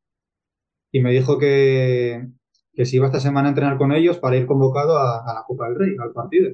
Y 0.90 1.00
me 1.00 1.12
dijo 1.12 1.38
que, 1.38 2.28
que 2.72 2.86
si 2.86 2.96
iba 2.96 3.06
esta 3.06 3.20
semana 3.20 3.48
a 3.48 3.50
entrenar 3.50 3.76
con 3.76 3.92
ellos 3.92 4.18
para 4.18 4.36
ir 4.36 4.46
convocado 4.46 4.98
a, 4.98 5.22
la 5.34 5.44
Copa 5.46 5.68
del 5.68 5.78
Rey, 5.78 5.96
al 6.00 6.12
partido. 6.12 6.50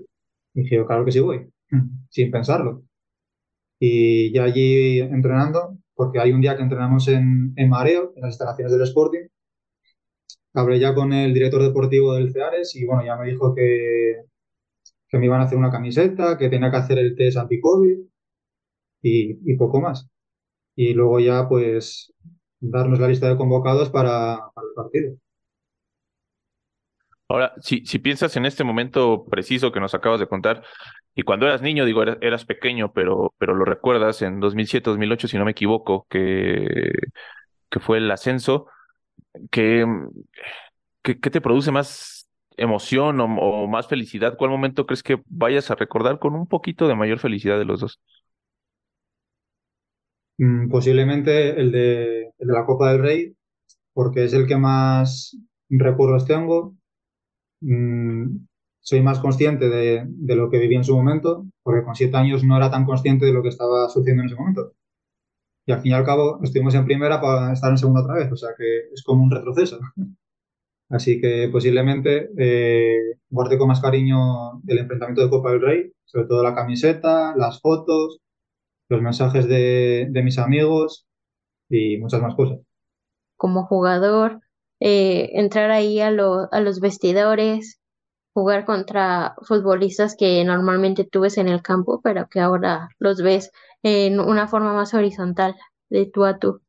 Y 0.54 0.62
dije, 0.62 0.84
claro 0.86 1.04
que 1.04 1.12
sí 1.12 1.20
voy, 1.20 1.48
sin 2.10 2.30
pensarlo. 2.32 2.82
Y 3.78 4.32
ya 4.32 4.44
allí 4.44 5.00
entrenando, 5.00 5.78
porque 5.94 6.18
hay 6.18 6.32
un 6.32 6.40
día 6.40 6.56
que 6.56 6.62
entrenamos 6.62 7.06
en, 7.08 7.52
en 7.56 7.68
Mareo, 7.68 8.12
en 8.16 8.22
las 8.22 8.32
instalaciones 8.32 8.72
del 8.72 8.82
Sporting, 8.82 9.28
hablé 10.54 10.80
ya 10.80 10.94
con 10.94 11.12
el 11.12 11.32
director 11.32 11.62
deportivo 11.62 12.14
del 12.14 12.32
CEARES 12.32 12.74
y 12.76 12.84
bueno, 12.84 13.04
ya 13.04 13.16
me 13.16 13.30
dijo 13.30 13.54
que, 13.54 14.24
que 15.12 15.18
me 15.18 15.26
iban 15.26 15.42
a 15.42 15.44
hacer 15.44 15.58
una 15.58 15.70
camiseta, 15.70 16.38
que 16.38 16.48
tenía 16.48 16.70
que 16.70 16.78
hacer 16.78 16.98
el 16.98 17.14
test 17.14 17.36
anti-COVID 17.36 17.98
y, 19.02 19.56
poco 19.56 19.78
más. 19.82 20.08
Y 20.74 20.94
luego 20.94 21.20
ya, 21.20 21.46
pues, 21.50 22.14
darnos 22.60 22.98
la 22.98 23.08
lista 23.08 23.28
de 23.28 23.36
convocados 23.36 23.90
para, 23.90 24.32
el 24.36 24.74
partido. 24.74 25.14
Ahora, 27.28 27.52
si, 27.60 27.82
piensas 27.98 28.34
en 28.36 28.46
este 28.46 28.64
momento 28.64 29.26
preciso 29.26 29.70
que 29.70 29.80
nos 29.80 29.94
acabas 29.94 30.18
de 30.18 30.28
contar, 30.28 30.64
y 31.14 31.24
cuando 31.24 31.44
eras 31.44 31.60
niño, 31.60 31.84
digo, 31.84 32.02
eras, 32.02 32.46
pequeño, 32.46 32.90
pero, 32.94 33.34
pero 33.36 33.54
lo 33.54 33.66
recuerdas 33.66 34.22
en 34.22 34.40
2007, 34.40 34.88
2008, 34.88 35.28
si 35.28 35.36
no 35.36 35.44
me 35.44 35.50
equivoco, 35.50 36.06
que, 36.08 36.90
que 37.68 37.80
fue 37.80 37.98
el 37.98 38.10
ascenso, 38.10 38.66
que, 39.50 39.84
¿qué 41.02 41.14
te 41.14 41.40
produce 41.42 41.70
más 41.70 42.21
emoción 42.56 43.20
o, 43.20 43.66
más 43.66 43.88
felicidad? 43.88 44.36
¿Cuál 44.36 44.50
momento 44.50 44.86
crees 44.86 45.02
que 45.02 45.22
vayas 45.26 45.70
a 45.70 45.74
recordar 45.74 46.18
con 46.18 46.34
un 46.34 46.46
poquito 46.46 46.88
de 46.88 46.94
mayor 46.94 47.18
felicidad 47.18 47.58
de 47.58 47.64
los 47.64 47.80
dos? 47.80 48.00
Mm, 50.38 50.70
posiblemente 50.70 51.60
el 51.60 51.72
de, 51.72 52.32
el 52.38 52.48
de 52.48 52.52
la 52.52 52.64
Copa 52.66 52.92
del 52.92 53.02
Rey, 53.02 53.36
porque 53.92 54.24
es 54.24 54.32
el 54.34 54.46
que 54.46 54.56
más 54.56 55.36
recuerdos 55.68 56.26
tengo. 56.26 56.74
Mm, 57.60 58.46
soy 58.80 59.00
más 59.02 59.20
consciente 59.20 59.68
de, 59.68 60.04
de, 60.06 60.36
lo 60.36 60.50
que 60.50 60.58
viví 60.58 60.74
en 60.74 60.84
su 60.84 60.96
momento, 60.96 61.46
porque 61.62 61.84
con 61.84 61.94
siete 61.94 62.16
años 62.16 62.44
no 62.44 62.56
era 62.56 62.70
tan 62.70 62.84
consciente 62.84 63.26
de 63.26 63.32
lo 63.32 63.42
que 63.42 63.50
estaba 63.50 63.88
sucediendo 63.88 64.22
en 64.22 64.28
ese 64.28 64.36
momento. 64.36 64.72
Y 65.66 65.72
al 65.72 65.80
fin 65.80 65.92
y 65.92 65.94
al 65.94 66.04
cabo 66.04 66.40
estuvimos 66.42 66.74
en 66.74 66.84
primera 66.84 67.20
para 67.20 67.52
estar 67.52 67.70
en 67.70 67.78
segunda 67.78 68.02
otra 68.02 68.14
vez, 68.14 68.32
o 68.32 68.36
sea 68.36 68.50
que 68.56 68.88
es 68.92 69.02
como 69.04 69.24
un 69.24 69.30
retroceso. 69.30 69.78
Así 70.92 71.22
que 71.22 71.48
posiblemente 71.50 72.28
eh, 72.36 73.16
guarde 73.30 73.56
con 73.56 73.68
más 73.68 73.80
cariño 73.80 74.60
el 74.68 74.78
enfrentamiento 74.78 75.22
de 75.22 75.30
Copa 75.30 75.50
del 75.50 75.62
Rey, 75.62 75.92
sobre 76.04 76.26
todo 76.26 76.42
la 76.42 76.54
camiseta, 76.54 77.34
las 77.34 77.62
fotos, 77.62 78.18
los 78.90 79.00
mensajes 79.00 79.48
de, 79.48 80.10
mis 80.22 80.38
amigos 80.38 81.06
y 81.70 81.96
muchas 81.96 82.20
más 82.20 82.34
cosas. 82.34 82.58
Como 83.38 83.64
jugador, 83.64 84.40
eh, 84.80 85.30
entrar 85.32 85.70
ahí 85.70 85.98
a, 85.98 86.08
a 86.08 86.60
los 86.60 86.80
vestidores, 86.80 87.80
jugar 88.34 88.66
contra 88.66 89.34
futbolistas 89.48 90.14
que 90.14 90.44
normalmente 90.44 91.04
tú 91.04 91.22
ves 91.22 91.38
en 91.38 91.48
el 91.48 91.62
campo, 91.62 92.02
pero 92.04 92.28
que 92.28 92.40
ahora 92.40 92.90
los 92.98 93.22
ves 93.22 93.50
en 93.82 94.20
una 94.20 94.46
forma 94.46 94.74
más 94.74 94.92
horizontal, 94.92 95.56
de 95.88 96.04
tú 96.04 96.26
a 96.26 96.38
tú. 96.38 96.60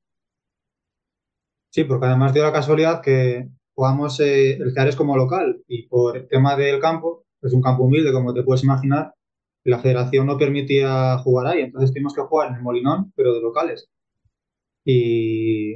Sí, 1.71 1.83
porque 1.83 2.05
además 2.05 2.33
dio 2.33 2.43
la 2.43 2.53
casualidad 2.53 3.01
que 3.01 3.49
jugamos 3.75 4.19
eh, 4.19 4.53
el 4.53 4.73
CEARES 4.73 4.95
como 4.95 5.17
local 5.17 5.63
y 5.67 5.87
por 5.87 6.17
el 6.17 6.27
tema 6.27 6.55
del 6.55 6.79
campo, 6.79 7.25
es 7.41 7.53
un 7.53 7.61
campo 7.61 7.83
humilde 7.83 8.13
como 8.13 8.33
te 8.33 8.43
puedes 8.43 8.63
imaginar, 8.63 9.13
la 9.65 9.79
federación 9.79 10.27
no 10.27 10.37
permitía 10.37 11.17
jugar 11.19 11.47
ahí, 11.47 11.61
entonces 11.61 11.91
tuvimos 11.91 12.13
que 12.13 12.21
jugar 12.21 12.49
en 12.49 12.55
el 12.55 12.61
Molinón, 12.61 13.13
pero 13.15 13.33
de 13.33 13.41
locales. 13.41 13.89
Y, 14.85 15.75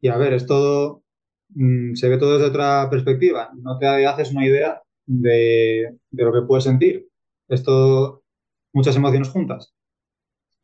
y 0.00 0.08
a 0.08 0.16
ver, 0.16 0.32
es 0.34 0.46
todo, 0.46 1.02
mm, 1.50 1.94
se 1.94 2.08
ve 2.08 2.18
todo 2.18 2.34
desde 2.34 2.48
otra 2.48 2.88
perspectiva. 2.90 3.50
No 3.56 3.78
te 3.78 4.06
haces 4.06 4.32
una 4.32 4.46
idea 4.46 4.82
de, 5.06 5.98
de 6.10 6.24
lo 6.24 6.32
que 6.32 6.46
puedes 6.46 6.64
sentir. 6.64 7.08
Esto, 7.48 8.22
muchas 8.72 8.96
emociones 8.96 9.28
juntas. 9.28 9.74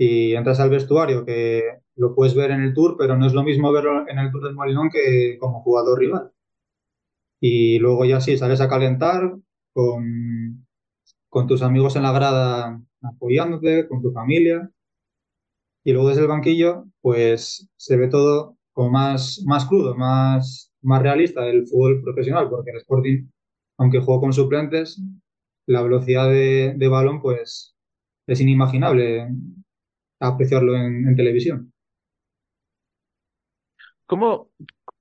Y 0.07 0.35
entras 0.35 0.61
al 0.61 0.69
vestuario, 0.69 1.25
que 1.25 1.63
lo 1.97 2.15
puedes 2.15 2.35
ver 2.35 2.51
en 2.51 2.63
el 2.63 2.75
tour, 2.75 2.97
pero 2.99 3.17
no 3.17 3.27
es 3.27 3.33
lo 3.33 3.43
mismo 3.43 3.73
verlo 3.73 4.07
en 4.07 4.19
el 4.19 4.31
tour 4.31 4.45
del 4.45 4.55
Molinón 4.55 4.91
que 4.91 5.39
como 5.41 5.63
jugador 5.63 5.99
rival. 5.99 6.31
Y 7.41 7.79
luego 7.79 8.05
ya 8.05 8.21
sí, 8.21 8.37
sales 8.37 8.61
a 8.61 8.69
calentar 8.69 9.35
con, 9.73 10.67
con 11.31 11.47
tus 11.47 11.63
amigos 11.63 11.97
en 11.97 12.03
la 12.03 12.13
grada 12.13 12.81
apoyándote, 13.03 13.89
con 13.89 14.03
tu 14.03 14.13
familia. 14.13 14.71
Y 15.85 15.93
luego 15.93 16.09
desde 16.09 16.23
el 16.23 16.29
banquillo, 16.29 16.85
pues 17.01 17.69
se 17.77 17.97
ve 17.97 18.09
todo 18.09 18.59
como 18.73 18.91
más, 18.91 19.43
más 19.47 19.65
crudo, 19.67 19.95
más, 19.95 20.71
más 20.83 21.03
realista 21.03 21.43
del 21.43 21.67
fútbol 21.67 22.03
profesional, 22.03 22.51
porque 22.51 22.73
el 22.73 22.79
Sporting, 22.79 23.27
aunque 23.79 24.01
juego 24.01 24.21
con 24.21 24.33
suplentes, 24.35 25.01
la 25.67 25.83
velocidad 25.83 26.29
de, 26.29 26.75
de 26.77 26.89
balón, 26.89 27.23
pues 27.23 27.75
es 28.27 28.41
inimaginable 28.41 29.29
apreciarlo 30.29 30.77
en, 30.77 31.15
televisión. 31.17 31.73
¿Cómo, 34.07 34.51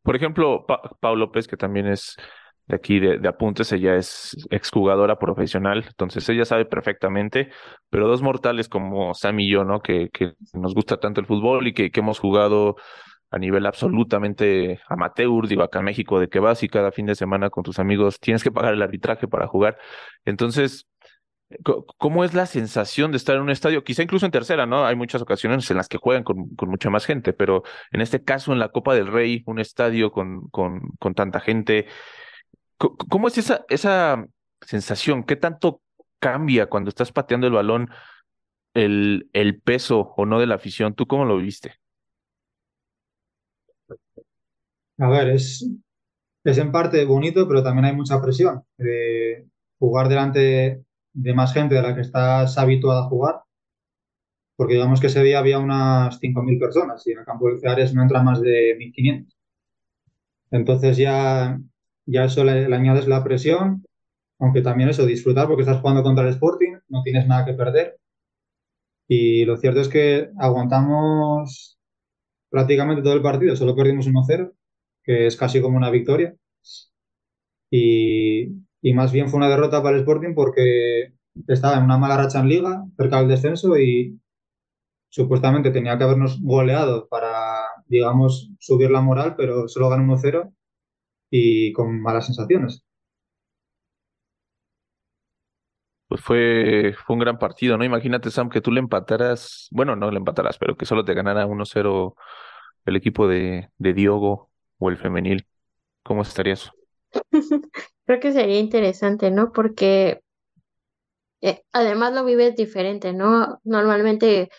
por 0.01 0.15
ejemplo, 0.15 0.65
Pablo 0.99 1.25
López, 1.25 1.47
que 1.47 1.57
también 1.57 1.87
es 1.87 2.15
de 2.67 2.75
aquí 2.75 2.99
de, 2.99 3.27
apuntes, 3.27 3.71
ella 3.73 3.95
es 3.95 4.37
exjugadora 4.49 5.19
profesional, 5.19 5.83
entonces 5.85 6.27
ella 6.29 6.45
sabe 6.45 6.65
perfectamente, 6.65 7.49
pero 7.89 8.07
dos 8.07 8.21
mortales 8.21 8.69
como 8.69 9.13
Sam 9.13 9.41
y 9.41 9.51
yo, 9.51 9.65
¿no? 9.65 9.81
Que, 9.81 10.09
que 10.13 10.33
nos 10.53 10.73
gusta 10.73 10.97
tanto 10.97 11.19
el 11.19 11.27
fútbol 11.27 11.67
y 11.67 11.73
que, 11.73 11.91
que 11.91 11.99
hemos 11.99 12.19
jugado 12.19 12.77
a 13.33 13.39
nivel 13.39 13.65
absolutamente 13.65 14.79
amateur, 14.87 15.47
digo, 15.47 15.63
acá 15.63 15.81
México, 15.81 16.19
de 16.19 16.29
que 16.29 16.39
vas 16.39 16.61
y 16.61 16.69
cada 16.69 16.91
fin 16.91 17.07
de 17.07 17.15
semana 17.15 17.49
con 17.49 17.63
tus 17.63 17.79
amigos 17.79 18.19
tienes 18.19 18.43
que 18.43 18.51
pagar 18.51 18.75
el 18.75 18.81
arbitraje 18.83 19.27
para 19.27 19.47
jugar. 19.47 19.75
Entonces, 20.23 20.85
¿Cómo 21.97 22.23
es 22.23 22.33
la 22.33 22.45
sensación 22.45 23.11
de 23.11 23.17
estar 23.17 23.35
en 23.35 23.41
un 23.41 23.49
estadio? 23.49 23.83
Quizá 23.83 24.03
incluso 24.03 24.25
en 24.25 24.31
tercera, 24.31 24.65
¿no? 24.65 24.85
Hay 24.85 24.95
muchas 24.95 25.21
ocasiones 25.21 25.69
en 25.69 25.77
las 25.77 25.87
que 25.87 25.97
juegan 25.97 26.23
con, 26.23 26.49
mucha 26.67 26.89
más 26.89 27.05
gente, 27.05 27.33
pero 27.33 27.63
en 27.91 28.01
este 28.01 28.23
caso, 28.23 28.53
en 28.53 28.59
la 28.59 28.69
Copa 28.69 28.95
del 28.95 29.07
Rey, 29.07 29.43
un 29.45 29.59
estadio 29.59 30.11
con, 30.11 30.47
con, 30.49 30.81
con 30.99 31.13
tanta 31.13 31.39
gente, 31.39 31.87
¿cómo 32.77 33.27
es 33.27 33.37
esa, 33.37 34.25
sensación? 34.61 35.23
¿Qué 35.23 35.35
tanto 35.35 35.81
cambia 36.19 36.67
cuando 36.67 36.89
estás 36.89 37.11
pateando 37.11 37.47
el 37.47 37.53
balón 37.53 37.89
el, 38.73 39.61
peso 39.63 40.13
o 40.15 40.25
no 40.25 40.39
de 40.39 40.47
la 40.47 40.55
afición? 40.55 40.93
¿Tú 40.95 41.05
cómo 41.05 41.25
lo 41.25 41.37
viste? 41.37 41.75
A 44.97 45.09
ver, 45.09 45.29
es, 45.29 45.69
es 46.43 46.57
en 46.57 46.71
parte 46.71 47.03
bonito, 47.05 47.47
pero 47.47 47.63
también 47.63 47.85
hay 47.85 47.95
mucha 47.95 48.21
presión. 48.21 48.63
Eh, 48.77 49.45
jugar 49.79 50.07
delante 50.07 50.85
de 51.13 51.33
más 51.33 51.53
gente 51.53 51.75
de 51.75 51.81
la 51.81 51.95
que 51.95 52.01
estás 52.01 52.57
habituada 52.57 53.01
a 53.01 53.09
jugar, 53.09 53.41
porque 54.55 54.75
digamos 54.75 54.99
que 55.01 55.07
ese 55.07 55.23
día 55.23 55.39
había 55.39 55.59
unas 55.59 56.19
5.000 56.19 56.59
personas 56.59 57.05
y 57.07 57.11
en 57.11 57.19
el 57.19 57.25
campo 57.25 57.49
de 57.49 57.59
Ceares 57.59 57.93
no 57.93 58.01
entra 58.01 58.23
más 58.23 58.41
de 58.41 58.75
1.500. 58.77 59.35
Entonces 60.51 60.97
ya, 60.97 61.59
ya 62.05 62.25
eso 62.25 62.43
le, 62.43 62.73
añades 62.73 63.07
la 63.07 63.23
presión, 63.23 63.83
aunque 64.39 64.61
también 64.61 64.89
eso, 64.89 65.05
disfrutar 65.05 65.47
porque 65.47 65.63
estás 65.63 65.81
jugando 65.81 66.03
contra 66.03 66.23
el 66.25 66.31
Sporting, 66.31 66.77
no 66.89 67.03
tienes 67.03 67.27
nada 67.27 67.45
que 67.45 67.53
perder. 67.53 67.97
Y 69.07 69.45
lo 69.45 69.57
cierto 69.57 69.81
es 69.81 69.89
que 69.89 70.29
aguantamos 70.39 71.77
prácticamente 72.49 73.01
todo 73.03 73.13
el 73.13 73.21
partido, 73.21 73.55
solo 73.55 73.75
perdimos 73.75 74.07
1-0, 74.07 74.53
que 75.03 75.27
es 75.27 75.35
casi 75.37 75.61
como 75.61 75.77
una 75.77 75.89
victoria. 75.89 76.35
Y, 77.71 78.62
y 78.83 78.93
más 78.93 79.13
bien 79.13 79.29
fue 79.29 79.39
una 79.39 79.49
derrota 79.49 79.81
para 79.83 79.95
el 79.97 80.01
Sporting 80.01 80.35
porque 80.35 81.13
estaba 81.47 81.77
en 81.77 81.85
una 81.85 81.97
mala 81.97 82.17
racha 82.17 82.41
en 82.41 82.49
liga, 82.49 82.85
cerca 82.97 83.19
del 83.19 83.29
descenso 83.29 83.77
y 83.79 84.19
supuestamente 85.09 85.71
tenía 85.71 85.97
que 85.97 86.05
habernos 86.05 86.41
goleado 86.41 87.07
para, 87.09 87.61
digamos, 87.87 88.51
subir 88.59 88.91
la 88.91 89.01
moral, 89.01 89.35
pero 89.37 89.67
solo 89.69 89.89
ganó 89.89 90.03
1-0 90.03 90.53
y 91.31 91.73
con 91.73 92.01
malas 92.01 92.27
sensaciones. 92.27 92.83
Pues 96.07 96.21
fue, 96.21 96.93
fue 97.05 97.15
un 97.15 97.19
gran 97.21 97.39
partido, 97.39 97.77
¿no? 97.77 97.83
Imagínate, 97.85 98.29
Sam, 98.29 98.49
que 98.49 98.61
tú 98.61 98.71
le 98.71 98.79
empataras, 98.79 99.67
bueno, 99.71 99.95
no 99.95 100.11
le 100.11 100.17
empatarás, 100.19 100.57
pero 100.59 100.77
que 100.77 100.85
solo 100.85 101.03
te 101.05 101.13
ganara 101.15 101.47
1-0 101.47 102.15
el 102.85 102.95
equipo 102.95 103.27
de, 103.27 103.69
de 103.77 103.93
Diogo 103.93 104.51
o 104.79 104.89
el 104.89 104.97
femenil. 104.97 105.47
¿Cómo 106.03 106.21
estaría 106.23 106.53
eso? 106.53 106.73
Creo 108.05 108.19
que 108.19 108.31
sería 108.33 108.59
interesante, 108.59 109.31
¿no? 109.31 109.51
Porque 109.51 110.21
eh, 111.41 111.63
además 111.73 112.13
lo 112.13 112.23
vives 112.25 112.55
diferente, 112.55 113.13
¿no? 113.13 113.59
Normalmente 113.63 114.49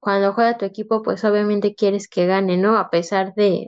cuando 0.00 0.32
juega 0.32 0.56
tu 0.58 0.64
equipo, 0.64 1.02
pues 1.02 1.24
obviamente 1.24 1.74
quieres 1.74 2.08
que 2.08 2.26
gane, 2.26 2.56
¿no? 2.56 2.78
A 2.78 2.90
pesar 2.90 3.34
de, 3.34 3.66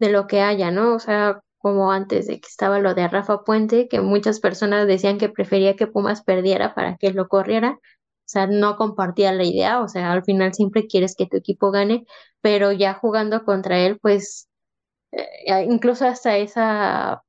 de 0.00 0.10
lo 0.12 0.28
que 0.28 0.42
haya, 0.42 0.72
¿no? 0.72 0.94
O 0.96 1.00
sea, 1.00 1.42
como 1.58 1.92
antes 1.92 2.28
de 2.28 2.40
que 2.40 2.48
estaba 2.48 2.80
lo 2.80 2.94
de 2.94 3.08
Rafa 3.08 3.44
Puente, 3.44 3.88
que 3.88 4.02
muchas 4.02 4.40
personas 4.40 4.88
decían 4.88 5.18
que 5.18 5.30
prefería 5.30 5.76
que 5.76 5.88
Pumas 5.88 6.24
perdiera 6.24 6.74
para 6.76 6.98
que 6.98 7.12
lo 7.14 7.28
corriera. 7.28 7.72
O 7.82 8.32
sea, 8.32 8.48
no 8.48 8.76
compartía 8.78 9.32
la 9.34 9.44
idea, 9.44 9.80
o 9.82 9.88
sea, 9.88 10.12
al 10.12 10.24
final 10.24 10.54
siempre 10.54 10.88
quieres 10.88 11.16
que 11.16 11.26
tu 11.28 11.38
equipo 11.38 11.72
gane, 11.72 12.06
pero 12.42 12.72
ya 12.72 12.94
jugando 12.94 13.44
contra 13.44 13.80
él, 13.80 13.98
pues 14.00 14.49
eh, 15.12 15.64
incluso 15.68 16.06
hasta 16.06 16.36
esa 16.36 17.24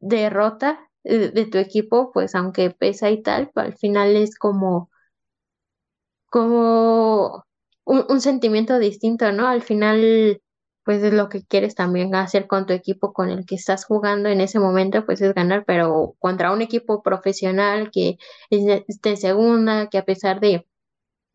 derrota 0.00 0.90
de, 1.04 1.46
tu 1.46 1.58
equipo, 1.58 2.10
pues 2.12 2.34
aunque 2.34 2.70
pesa 2.70 3.10
y 3.10 3.22
tal, 3.22 3.50
al 3.54 3.76
final 3.76 4.16
es 4.16 4.36
como, 4.38 4.90
como 6.30 7.44
un, 7.84 8.20
sentimiento 8.20 8.78
distinto, 8.78 9.32
¿no? 9.32 9.46
Al 9.48 9.62
final, 9.62 10.42
pues 10.84 11.02
es 11.02 11.12
lo 11.12 11.28
que 11.28 11.44
quieres 11.44 11.74
también 11.74 12.14
hacer 12.14 12.46
con 12.46 12.66
tu 12.66 12.72
equipo 12.72 13.12
con 13.12 13.30
el 13.30 13.46
que 13.46 13.54
estás 13.56 13.84
jugando 13.84 14.28
en 14.28 14.40
ese 14.40 14.58
momento, 14.58 15.06
pues 15.06 15.20
es 15.22 15.34
ganar, 15.34 15.64
pero 15.66 16.16
contra 16.18 16.52
un 16.52 16.62
equipo 16.62 17.02
profesional 17.02 17.90
que 17.92 18.18
esté 18.50 19.16
segunda, 19.16 19.88
que 19.88 19.98
a 19.98 20.04
pesar 20.04 20.40
de 20.40 20.66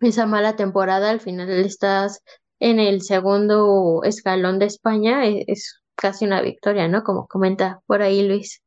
esa 0.02 0.26
mala 0.26 0.56
temporada, 0.56 1.10
al 1.12 1.22
final 1.22 1.50
estás 1.50 2.24
en 2.62 2.80
el 2.80 3.02
segundo 3.02 4.04
escalón 4.04 4.60
de 4.60 4.68
España, 4.68 5.26
e, 5.28 5.44
es 5.48 5.82
casi 5.96 6.26
una 6.26 6.42
victoria, 6.42 6.88
¿no? 6.88 7.04
Como 7.04 7.28
comenta 7.28 7.82
por 7.88 8.02
ahí 8.04 8.26
Luis. 8.26 8.62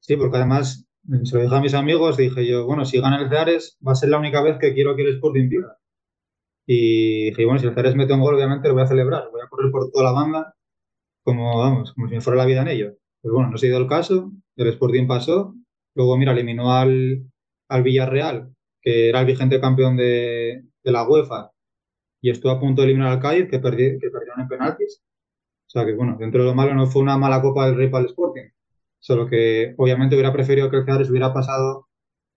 Sí, 0.00 0.16
porque 0.16 0.36
además 0.36 0.84
se 1.24 1.36
lo 1.36 1.42
dije 1.42 1.54
a 1.54 1.60
mis 1.60 1.74
amigos, 1.74 2.16
dije 2.16 2.46
yo, 2.46 2.66
bueno, 2.66 2.84
si 2.84 3.00
gana 3.00 3.22
el 3.22 3.28
Ceares 3.28 3.78
va 3.86 3.92
a 3.92 3.94
ser 3.94 4.08
la 4.10 4.18
única 4.18 4.42
vez 4.42 4.58
que 4.58 4.74
quiero 4.74 4.96
que 4.96 5.02
el 5.02 5.14
Sporting 5.14 5.48
pierda. 5.48 5.78
Y 6.66 7.26
dije, 7.26 7.44
bueno, 7.44 7.60
si 7.60 7.66
el 7.66 7.74
Ceares 7.74 7.94
mete 7.94 8.12
un 8.12 8.20
gol, 8.20 8.34
obviamente 8.34 8.68
lo 8.68 8.74
voy 8.74 8.82
a 8.82 8.86
celebrar, 8.88 9.30
voy 9.30 9.40
a 9.42 9.48
correr 9.48 9.70
por 9.70 9.90
toda 9.92 10.04
la 10.04 10.12
banda, 10.12 10.54
como, 11.22 11.58
vamos, 11.58 11.92
como 11.92 12.08
si 12.08 12.14
me 12.14 12.20
fuera 12.20 12.38
la 12.38 12.46
vida 12.46 12.62
en 12.62 12.68
ello. 12.68 12.94
Pues 13.22 13.32
bueno, 13.32 13.50
no 13.50 13.56
se 13.58 13.66
ha 13.66 13.70
ido 13.70 13.78
el 13.78 13.86
caso, 13.88 14.32
el 14.56 14.68
Sporting 14.68 15.06
pasó, 15.06 15.54
luego, 15.94 16.16
mira, 16.18 16.32
eliminó 16.32 16.72
al, 16.72 17.24
al 17.68 17.82
Villarreal, 17.84 18.52
que 18.82 19.10
era 19.10 19.20
el 19.20 19.26
vigente 19.26 19.60
campeón 19.60 19.96
de, 19.96 20.64
de 20.82 20.92
la 20.92 21.08
UEFA, 21.08 21.53
y 22.24 22.30
estuvo 22.30 22.52
a 22.52 22.60
punto 22.60 22.82
de 22.82 22.88
eliminar 22.88 23.12
al 23.12 23.20
Cádiz, 23.20 23.44
que, 23.44 23.60
que 23.60 23.60
perdieron 23.60 24.40
en 24.40 24.48
penaltis. 24.48 25.02
O 25.66 25.70
sea 25.70 25.84
que, 25.84 25.94
bueno, 25.94 26.16
dentro 26.18 26.42
de 26.42 26.48
lo 26.48 26.54
malo 26.54 26.74
no 26.74 26.86
fue 26.86 27.02
una 27.02 27.18
mala 27.18 27.42
Copa 27.42 27.66
del 27.66 27.76
Rey 27.76 27.88
para 27.88 28.02
el 28.02 28.10
Sporting 28.10 28.50
solo 29.04 29.26
que 29.28 29.74
obviamente 29.76 30.14
hubiera 30.16 30.32
preferido 30.32 30.70
que 30.70 30.78
el 30.78 30.86
Ceares 30.86 31.10
hubiera 31.10 31.34
pasado 31.34 31.88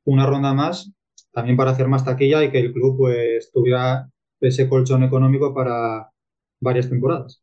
una 0.04 0.26
ronda 0.26 0.54
más, 0.54 0.92
también 1.32 1.56
para 1.56 1.72
hacer 1.72 1.88
más 1.88 2.04
taquilla 2.04 2.44
y 2.44 2.52
que 2.52 2.60
el 2.60 2.74
club 2.74 2.98
pues 2.98 3.50
tuviera 3.54 4.10
ese 4.42 4.68
colchón 4.68 5.04
económico 5.04 5.54
para 5.54 6.12
varias 6.60 6.90
temporadas. 6.90 7.42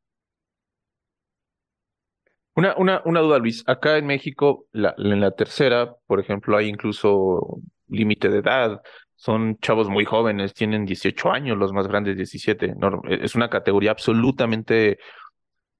Una, 2.55 2.77
una, 2.77 3.01
una 3.07 3.21
duda, 3.21 3.39
Luis. 3.39 3.65
Acá 3.67 3.97
en 3.97 4.07
México, 4.07 4.67
la, 4.73 4.95
en 4.99 5.21
la 5.21 5.31
tercera, 5.31 5.97
por 6.07 6.21
ejemplo, 6.21 6.59
hay 6.59 6.69
incluso 6.69 7.61
límite 7.89 8.29
de 8.29 8.41
edad. 8.41 8.83
Son 9.25 9.57
chavos 9.63 9.89
muy 9.89 10.05
jóvenes, 10.05 10.53
tienen 10.53 10.85
18 10.85 11.33
años, 11.33 11.57
los 11.57 11.73
más 11.73 11.89
grandes 11.89 12.15
17. 12.15 12.75
es 13.09 13.35
una 13.35 13.49
categoría 13.49 13.91
absolutamente 13.91 14.99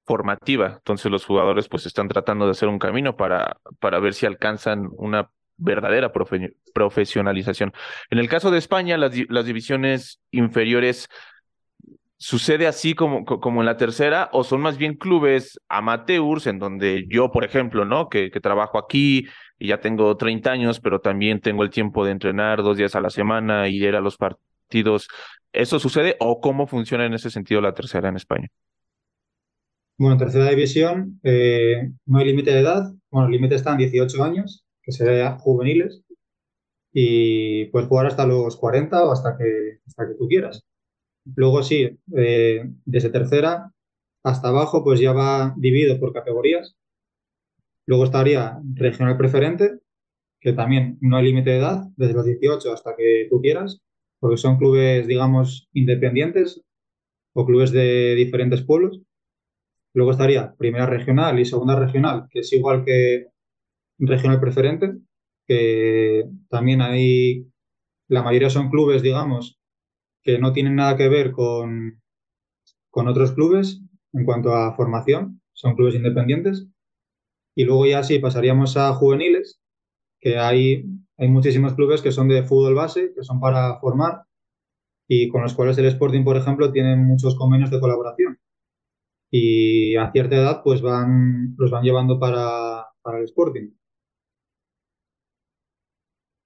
formativa. 0.03 0.73
Entonces 0.77 1.11
los 1.11 1.25
jugadores 1.25 1.67
pues 1.67 1.85
están 1.85 2.07
tratando 2.07 2.45
de 2.45 2.51
hacer 2.51 2.69
un 2.69 2.79
camino 2.79 3.15
para, 3.15 3.57
para 3.79 3.99
ver 3.99 4.15
si 4.15 4.25
alcanzan 4.25 4.89
una 4.97 5.29
verdadera 5.57 6.11
profesionalización. 6.73 7.71
En 8.09 8.17
el 8.17 8.29
caso 8.29 8.49
de 8.49 8.57
España, 8.57 8.97
las, 8.97 9.13
las 9.29 9.45
divisiones 9.45 10.19
inferiores 10.31 11.07
sucede 12.17 12.65
así 12.65 12.95
como, 12.95 13.25
como 13.25 13.61
en 13.61 13.67
la 13.67 13.77
tercera 13.77 14.31
o 14.33 14.43
son 14.43 14.61
más 14.61 14.79
bien 14.79 14.95
clubes 14.95 15.59
amateurs 15.69 16.47
en 16.47 16.57
donde 16.57 17.05
yo, 17.09 17.29
por 17.29 17.43
ejemplo, 17.43 17.85
¿no? 17.85 18.09
Que 18.09 18.31
trabajo 18.41 18.79
aquí 18.79 19.27
y 19.57 19.67
ya 19.67 19.79
tengo 19.79 20.15
30 20.17 20.51
años, 20.51 20.79
pero 20.79 20.99
también 20.99 21.39
tengo 21.41 21.63
el 21.63 21.69
tiempo 21.69 22.05
de 22.05 22.11
entrenar 22.11 22.63
dos 22.63 22.77
días 22.77 22.95
a 22.95 23.01
la 23.01 23.09
semana 23.09 23.67
y 23.67 23.83
ir 23.83 23.95
a 23.95 24.01
los 24.01 24.17
partidos. 24.17 25.07
¿Eso 25.53 25.79
sucede 25.79 26.17
o 26.19 26.41
cómo 26.41 26.67
funciona 26.67 27.05
en 27.05 27.13
ese 27.13 27.29
sentido 27.29 27.61
la 27.61 27.73
tercera 27.73 28.09
en 28.09 28.17
España? 28.17 28.49
Bueno, 29.97 30.13
en 30.13 30.19
tercera 30.19 30.49
división 30.49 31.19
eh, 31.23 31.89
no 32.05 32.17
hay 32.17 32.25
límite 32.25 32.51
de 32.51 32.59
edad. 32.59 32.93
Bueno, 33.09 33.27
el 33.27 33.31
límite 33.31 33.55
está 33.55 33.71
en 33.71 33.77
18 33.77 34.23
años, 34.23 34.65
que 34.83 34.91
sería 34.91 35.37
juveniles, 35.37 36.03
y 36.91 37.65
puedes 37.65 37.87
jugar 37.89 38.07
hasta 38.07 38.25
los 38.25 38.57
40 38.57 39.05
o 39.05 39.11
hasta 39.11 39.37
que, 39.37 39.79
hasta 39.87 40.07
que 40.07 40.15
tú 40.15 40.27
quieras. 40.27 40.65
Luego 41.35 41.63
sí, 41.63 41.97
eh, 42.15 42.69
desde 42.85 43.09
tercera 43.09 43.71
hasta 44.23 44.49
abajo, 44.49 44.83
pues 44.83 44.99
ya 44.99 45.13
va 45.13 45.53
dividido 45.57 45.99
por 45.99 46.13
categorías. 46.13 46.75
Luego 47.85 48.05
estaría 48.05 48.59
regional 48.73 49.17
preferente, 49.17 49.79
que 50.39 50.53
también 50.53 50.97
no 51.01 51.17
hay 51.17 51.25
límite 51.25 51.51
de 51.51 51.57
edad, 51.57 51.83
desde 51.97 52.13
los 52.13 52.25
18 52.25 52.73
hasta 52.73 52.95
que 52.95 53.27
tú 53.29 53.41
quieras, 53.41 53.81
porque 54.19 54.37
son 54.37 54.57
clubes, 54.57 55.07
digamos, 55.07 55.69
independientes 55.73 56.61
o 57.33 57.45
clubes 57.45 57.71
de 57.71 58.15
diferentes 58.15 58.63
pueblos. 58.63 59.01
Luego 59.93 60.11
estaría 60.11 60.55
primera 60.57 60.85
regional 60.85 61.39
y 61.39 61.45
segunda 61.45 61.79
regional, 61.79 62.27
que 62.29 62.39
es 62.39 62.53
igual 62.53 62.83
que 62.85 63.27
regional 63.97 64.39
preferente, 64.39 64.95
que 65.47 66.25
también 66.49 66.81
hay, 66.81 67.47
la 68.07 68.23
mayoría 68.23 68.49
son 68.49 68.69
clubes, 68.69 69.01
digamos, 69.01 69.59
que 70.23 70.39
no 70.39 70.53
tienen 70.53 70.75
nada 70.75 70.97
que 70.97 71.07
ver 71.07 71.31
con, 71.31 72.01
con 72.89 73.07
otros 73.07 73.33
clubes 73.33 73.81
en 74.13 74.25
cuanto 74.25 74.53
a 74.53 74.75
formación, 74.75 75.41
son 75.53 75.75
clubes 75.75 75.95
independientes. 75.95 76.67
Y 77.55 77.63
luego 77.63 77.85
ya 77.85 78.03
sí 78.03 78.19
pasaríamos 78.19 78.75
a 78.77 78.93
juveniles, 78.93 79.61
que 80.19 80.37
hay, 80.37 80.85
hay 81.17 81.27
muchísimos 81.29 81.73
clubes 81.73 82.01
que 82.01 82.11
son 82.11 82.27
de 82.27 82.43
fútbol 82.43 82.75
base, 82.75 83.13
que 83.15 83.23
son 83.23 83.39
para 83.39 83.79
formar, 83.79 84.23
y 85.07 85.29
con 85.29 85.41
los 85.41 85.53
cuales 85.53 85.77
el 85.77 85.85
Sporting, 85.85 86.23
por 86.23 86.35
ejemplo, 86.35 86.71
tiene 86.71 86.95
muchos 86.95 87.35
convenios 87.35 87.71
de 87.71 87.79
colaboración. 87.79 88.39
Y 89.31 89.95
a 89.95 90.11
cierta 90.11 90.35
edad, 90.35 90.61
pues 90.63 90.81
van, 90.81 91.55
los 91.57 91.71
van 91.71 91.83
llevando 91.83 92.19
para, 92.19 92.87
el 93.17 93.23
Sporting. 93.23 93.71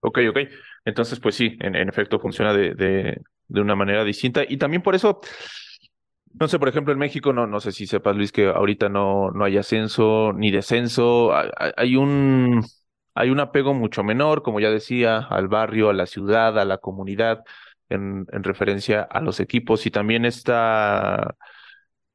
Ok, 0.01 0.19
ok. 0.29 0.39
Entonces, 0.85 1.19
pues 1.19 1.35
sí, 1.35 1.57
en, 1.59 1.75
efecto 1.75 2.19
funciona 2.19 2.53
de, 2.53 2.73
de, 2.73 3.21
de, 3.47 3.61
una 3.61 3.75
manera 3.75 4.03
distinta. 4.03 4.43
Y 4.47 4.57
también 4.57 4.81
por 4.81 4.95
eso, 4.95 5.21
no 6.33 6.47
sé, 6.47 6.59
por 6.59 6.69
ejemplo, 6.69 6.93
en 6.93 6.99
México, 6.99 7.33
no, 7.33 7.47
no 7.47 7.59
sé 7.59 7.71
si 7.71 7.87
sepas, 7.87 8.15
Luis, 8.15 8.31
que 8.31 8.47
ahorita 8.47 8.89
no, 8.89 9.31
no 9.31 9.45
hay 9.45 9.57
ascenso 9.57 10.33
ni 10.33 10.51
descenso. 10.51 11.31
Hay, 11.77 11.95
un, 11.95 12.63
hay 13.15 13.29
un 13.29 13.39
apego 13.39 13.73
mucho 13.73 14.03
menor, 14.03 14.43
como 14.43 14.59
ya 14.59 14.69
decía, 14.69 15.17
al 15.17 15.47
barrio, 15.47 15.89
a 15.89 15.93
la 15.93 16.05
ciudad, 16.05 16.57
a 16.59 16.65
la 16.65 16.77
comunidad, 16.77 17.43
en, 17.89 18.25
en 18.31 18.43
referencia 18.43 19.01
a 19.01 19.21
los 19.21 19.39
equipos. 19.39 19.85
Y 19.85 19.91
también 19.91 20.25
esta, 20.25 21.35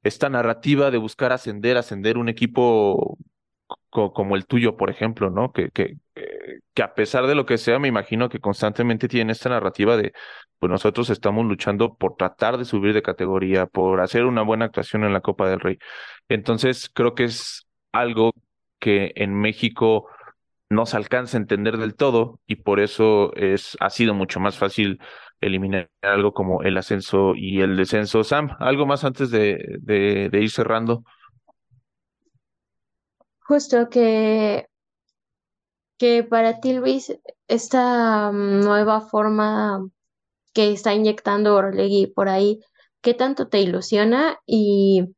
esta 0.03 0.29
narrativa 0.31 0.90
de 0.90 0.98
buscar 0.98 1.33
ascender, 1.33 1.77
ascender 1.77 2.18
un 2.18 2.29
equipo 2.29 3.18
como 4.13 4.37
el 4.37 4.47
tuyo, 4.47 4.77
por 4.77 4.91
ejemplo, 4.91 5.31
¿no? 5.31 5.53
Que, 5.53 5.71
que, 5.71 5.97
que 6.75 6.83
a 6.83 6.95
pesar 6.95 7.27
de 7.27 7.35
lo 7.35 7.47
que 7.47 7.59
sea, 7.59 7.79
me 7.79 7.89
imagino 7.89 8.29
que 8.29 8.41
constantemente 8.41 9.09
tienen 9.09 9.31
esta 9.31 9.49
narrativa 9.49 9.97
de, 9.97 10.13
pues 10.59 10.71
nosotros 10.71 11.11
estamos 11.11 11.45
luchando 11.47 11.95
por 11.97 12.17
tratar 12.17 12.59
de 12.59 12.65
subir 12.65 12.95
de 12.95 13.03
categoría, 13.03 13.67
por 13.67 14.01
hacer 14.01 14.25
una 14.25 14.43
buena 14.43 14.67
actuación 14.67 15.05
en 15.05 15.13
la 15.13 15.21
Copa 15.21 15.49
del 15.49 15.61
Rey. 15.61 15.79
Entonces, 16.29 16.91
creo 16.93 17.15
que 17.15 17.25
es 17.25 17.67
algo 17.93 18.33
que 18.81 19.13
en 19.17 19.35
México 19.35 20.09
no 20.71 20.87
se 20.87 20.97
alcanza 20.97 21.37
a 21.37 21.41
entender 21.41 21.77
del 21.79 21.95
todo 21.95 22.41
y 22.47 22.57
por 22.57 22.81
eso 22.81 23.35
es, 23.37 23.77
ha 23.81 23.91
sido 23.91 24.15
mucho 24.15 24.41
más 24.41 24.59
fácil 24.59 24.99
eliminar 25.41 25.91
algo 26.03 26.33
como 26.33 26.63
el 26.63 26.77
ascenso 26.79 27.35
y 27.37 27.61
el 27.61 27.77
descenso. 27.77 28.25
Sam, 28.25 28.57
¿algo 28.61 28.87
más 28.87 29.05
antes 29.05 29.31
de, 29.31 29.59
de, 29.81 30.29
de 30.31 30.41
ir 30.41 30.51
cerrando? 30.51 31.05
Justo 33.49 33.89
que 33.93 34.67
que 35.99 36.25
para 36.25 36.61
ti, 36.61 36.73
Luis, 36.75 37.17
esta 37.49 38.31
mm, 38.33 38.61
nueva 38.65 39.01
forma 39.03 39.89
que 40.55 40.73
está 40.73 40.95
inyectando 40.95 41.57
Orlegui 41.57 42.09
por 42.09 42.29
ahí, 42.31 42.61
¿qué 43.03 43.15
tanto 43.15 43.49
te 43.49 43.61
ilusiona 43.61 44.39
y, 44.47 45.15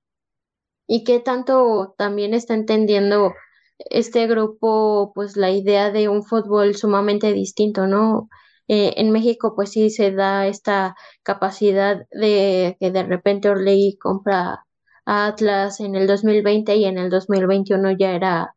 y 0.86 1.04
qué 1.04 1.20
tanto 1.20 1.94
también 1.98 2.34
está 2.34 2.54
entendiendo 2.54 3.34
este 3.78 4.26
grupo, 4.28 5.12
pues 5.14 5.36
la 5.36 5.50
idea 5.52 5.92
de 5.92 6.08
un 6.08 6.24
fútbol 6.24 6.76
sumamente 6.76 7.32
distinto, 7.34 7.86
¿no? 7.88 8.28
Eh, 8.68 8.94
en 8.98 9.12
México, 9.12 9.54
pues 9.56 9.70
sí 9.72 9.90
se 9.90 10.12
da 10.12 10.48
esta 10.48 10.96
capacidad 11.24 12.02
de 12.12 12.76
que 12.80 12.92
de 12.92 13.04
repente 13.04 13.50
Orlegui 13.50 13.98
compra 13.98 14.65
Atlas 15.06 15.80
en 15.80 15.94
el 15.94 16.06
2020 16.06 16.76
y 16.76 16.84
en 16.84 16.98
el 16.98 17.10
2021 17.10 17.92
ya 17.92 18.12
era 18.12 18.54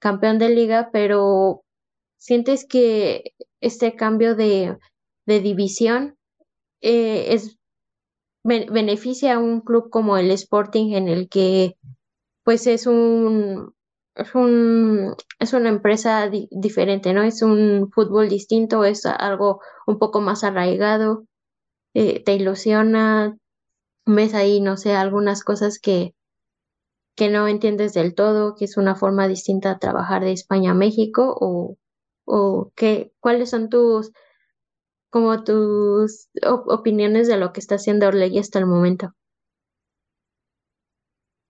campeón 0.00 0.38
de 0.38 0.50
liga, 0.50 0.90
pero 0.92 1.62
¿sientes 2.18 2.66
que 2.68 3.32
este 3.60 3.94
cambio 3.94 4.34
de, 4.34 4.76
división 5.26 6.16
eh, 6.80 7.32
es 7.32 7.56
beneficia 8.44 9.34
a 9.34 9.38
un 9.38 9.60
club 9.60 9.88
como 9.88 10.16
el 10.18 10.32
Sporting 10.32 10.94
en 10.94 11.08
el 11.08 11.28
que 11.28 11.76
pues 12.44 12.66
es 12.66 12.88
un 12.88 13.72
es 14.16 14.34
un 14.34 15.14
es 15.38 15.52
una 15.52 15.68
empresa 15.68 16.28
diferente, 16.50 17.12
¿no? 17.14 17.22
Es 17.22 17.42
un 17.42 17.90
fútbol 17.92 18.28
distinto, 18.28 18.84
es 18.84 19.06
algo 19.06 19.60
un 19.86 19.98
poco 20.00 20.20
más 20.20 20.42
arraigado, 20.44 21.24
eh, 21.94 22.22
te 22.24 22.34
ilusiona, 22.34 23.36
ves 24.06 24.34
ahí, 24.34 24.60
no 24.60 24.76
sé, 24.76 24.94
algunas 24.94 25.44
cosas 25.44 25.78
que 25.78 26.14
que 27.14 27.28
no 27.30 27.46
entiendes 27.48 27.92
del 27.94 28.14
todo, 28.14 28.54
que 28.54 28.64
es 28.64 28.76
una 28.76 28.94
forma 28.94 29.28
distinta 29.28 29.74
de 29.74 29.78
trabajar 29.80 30.24
de 30.24 30.32
España 30.32 30.72
a 30.72 30.74
México, 30.74 31.36
o, 31.38 31.76
o 32.24 32.72
qué, 32.74 33.12
cuáles 33.20 33.50
son 33.50 33.68
tus, 33.68 34.12
como 35.10 35.44
tus 35.44 36.28
opiniones 36.42 37.28
de 37.28 37.36
lo 37.36 37.52
que 37.52 37.60
está 37.60 37.74
haciendo 37.76 38.08
Orlegui 38.08 38.38
hasta 38.38 38.58
el 38.58 38.66
momento. 38.66 39.12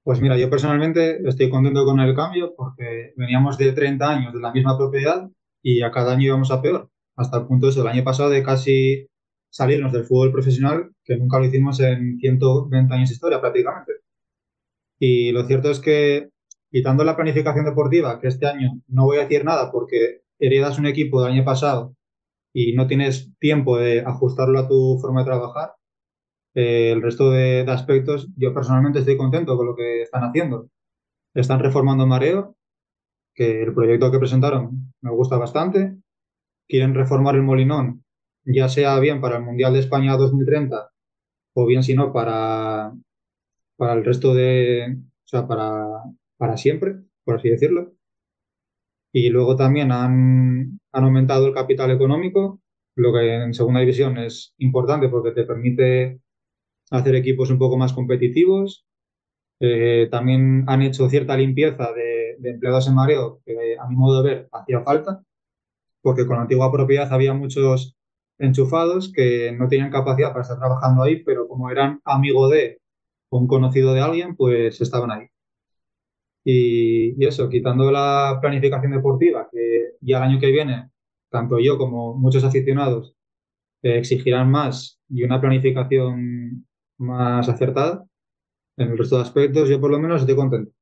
Pues 0.05 0.21
mira, 0.21 0.37
yo 0.37 0.51
personalmente 0.51 1.21
estoy 1.29 1.49
contento 1.49 1.85
con 1.85 2.01
el 2.01 2.15
cambio 2.17 2.55
porque 2.57 3.13
veníamos 3.17 3.57
de 3.57 3.73
30 3.73 4.11
años 4.11 4.35
de 4.35 4.41
la 4.41 4.51
misma 4.51 4.77
propiedad 4.77 5.31
y 5.63 5.83
a 5.83 5.93
cada 5.93 6.13
año 6.15 6.25
íbamos 6.25 6.51
a 6.51 6.61
peor, 6.61 6.91
hasta 7.15 7.39
el 7.39 7.47
punto 7.47 7.67
de 7.67 7.71
eso, 7.71 7.83
el 7.83 7.89
año 7.89 8.03
pasado 8.03 8.31
de 8.31 8.43
casi 8.43 9.07
salirnos 9.53 9.93
del 9.93 10.05
fútbol 10.05 10.33
profesional, 10.33 10.91
que 11.05 11.17
nunca 11.17 11.39
lo 11.39 11.45
hicimos 11.45 11.79
en 11.81 12.19
120 12.19 12.95
años 12.95 13.11
de 13.11 13.15
historia 13.15 13.41
prácticamente. 13.41 13.93
Y 14.99 15.33
lo 15.33 15.47
cierto 15.47 15.71
es 15.71 15.79
que, 15.81 16.31
quitando 16.71 17.05
la 17.05 17.17
planificación 17.17 17.67
deportiva, 17.67 18.19
que 18.21 18.29
este 18.29 18.47
año 18.47 18.81
no 18.89 19.05
voy 19.05 19.19
a 19.19 19.23
decir 19.23 19.45
nada 19.45 19.71
porque 19.71 20.23
heredas 20.39 20.79
un 20.79 20.87
equipo 20.87 21.23
del 21.23 21.33
año 21.33 21.45
pasado 21.45 21.95
y 22.53 22.73
no 22.75 22.87
tienes 22.87 23.31
tiempo 23.39 23.79
de 23.79 24.01
ajustarlo 24.01 24.59
a 24.59 24.69
tu 24.69 24.99
forma 25.01 25.21
de 25.21 25.27
trabajar, 25.27 25.75
eh, 26.55 26.93
el 26.93 27.03
resto 27.03 27.31
de, 27.31 27.65
aspectos, 27.69 28.29
yo 28.37 28.55
personalmente 28.55 29.01
estoy 29.01 29.17
contento 29.17 29.57
con 29.57 29.67
lo 29.67 29.77
que 29.77 30.03
están 30.03 30.25
haciendo. 30.25 30.69
Están 31.35 31.61
reformando 31.61 32.07
Mareo, 32.07 32.57
que 33.35 33.63
el 33.63 33.75
proyecto 33.75 34.11
que 34.11 34.19
presentaron 34.19 34.95
me 35.03 35.11
gusta 35.11 35.37
bastante. 35.39 35.97
Quieren 36.69 36.95
reformar 36.95 37.35
el 37.37 37.43
Molinón, 37.43 38.02
ya 38.45 38.69
sea 38.69 38.99
bien 39.01 39.21
para 39.21 39.37
el 39.39 39.45
Mundial 39.45 39.73
de 39.75 39.81
España 39.81 40.17
2030 40.17 40.91
o 41.55 41.67
bien 41.67 41.83
si 41.83 41.95
no 41.95 42.13
para 42.13 42.93
para 43.83 43.95
el 43.95 44.05
resto 44.05 44.33
de, 44.33 44.97
o 44.97 45.29
sea, 45.29 45.49
para, 45.49 45.85
para 46.37 46.57
siempre, 46.57 46.97
por 47.25 47.37
así 47.37 47.49
decirlo. 47.51 47.95
Y 49.13 49.29
luego 49.31 49.57
también 49.57 49.93
han, 49.93 50.79
han 50.93 51.05
aumentado 51.05 51.49
el 51.49 51.55
capital 51.55 51.91
económico, 51.91 52.61
lo 52.95 53.13
que 53.13 53.35
en 53.35 53.55
segunda 53.55 53.81
división 53.81 54.19
es 54.19 54.55
importante 54.59 55.09
porque 55.09 55.33
te 55.33 55.45
permite 55.45 56.21
hacer 56.91 57.17
equipos 57.17 57.51
un 57.51 57.59
poco 57.59 57.77
más 57.77 57.93
competitivos. 57.93 58.87
Eh, 59.61 60.09
también 60.11 60.65
han 60.69 60.83
hecho 60.83 61.09
cierta 61.09 61.37
limpieza 61.37 61.93
de, 61.93 62.37
de, 62.39 62.51
empleados 62.51 62.89
en 62.89 62.95
mareo 62.95 63.41
que 63.45 63.77
a 63.79 63.89
mi 63.89 63.97
modo 63.97 64.23
de 64.23 64.31
ver 64.31 64.49
hacía 64.53 64.83
falta, 64.83 65.25
porque 66.03 66.27
con 66.27 66.37
la 66.37 66.43
antigua 66.43 66.73
propiedad 66.73 67.13
había 67.13 67.35
muchos 67.35 67.97
enchufados 68.39 69.13
que 69.13 69.53
no 69.53 69.69
tenían 69.69 69.91
capacidad 69.91 70.31
para 70.31 70.43
estar 70.43 70.59
trabajando 70.59 71.03
ahí, 71.03 71.23
pero 71.25 71.49
como 71.49 71.71
eran 71.71 72.01
amigo 72.05 72.49
de 72.49 72.81
un 73.31 73.47
conocido 73.47 73.95
de 73.95 74.01
alguien, 74.01 74.37
pues 74.37 74.81
estaban 74.81 75.11
ahí. 75.11 75.27
Y, 76.45 77.25
eso, 77.25 77.49
quitando 77.49 77.91
la 77.93 78.39
planificación 78.41 78.93
deportiva, 78.93 79.49
que 79.51 79.93
ya 80.01 80.19
el 80.19 80.25
año 80.25 80.41
que 80.41 80.51
viene, 80.51 80.91
tanto 81.31 81.59
yo 81.61 81.79
como 81.79 82.15
muchos 82.15 82.45
aficionados 82.45 83.15
eh, 83.83 83.99
exigirán 83.99 84.51
más 84.51 85.01
y 85.09 85.23
una 85.23 85.41
planificación 85.41 86.67
más 86.99 87.49
acertada, 87.49 88.05
en 88.77 88.91
el 88.91 88.99
resto 88.99 89.17
de 89.17 89.23
aspectos 89.23 89.69
yo 89.69 89.81
por 89.81 89.91
lo 89.91 89.99
menos 89.99 90.23
estoy 90.23 90.37
contento. 90.37 90.73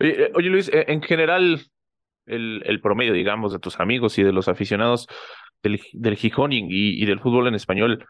Oye, 0.00 0.26
eh, 0.26 0.50
Luis, 0.50 0.68
eh, 0.68 0.84
en 0.88 1.00
general, 1.00 1.60
el, 2.26 2.62
el, 2.66 2.80
promedio, 2.80 3.12
digamos, 3.12 3.52
de 3.52 3.58
tus 3.58 3.80
amigos 3.80 4.18
y 4.18 4.22
de 4.22 4.32
los 4.32 4.48
aficionados 4.48 5.08
del, 5.62 5.80
del 5.92 6.16
Gijón 6.16 6.52
y, 6.52 6.64
y 6.68 7.04
del 7.06 7.20
fútbol 7.20 7.48
en 7.48 7.54
español, 7.54 8.06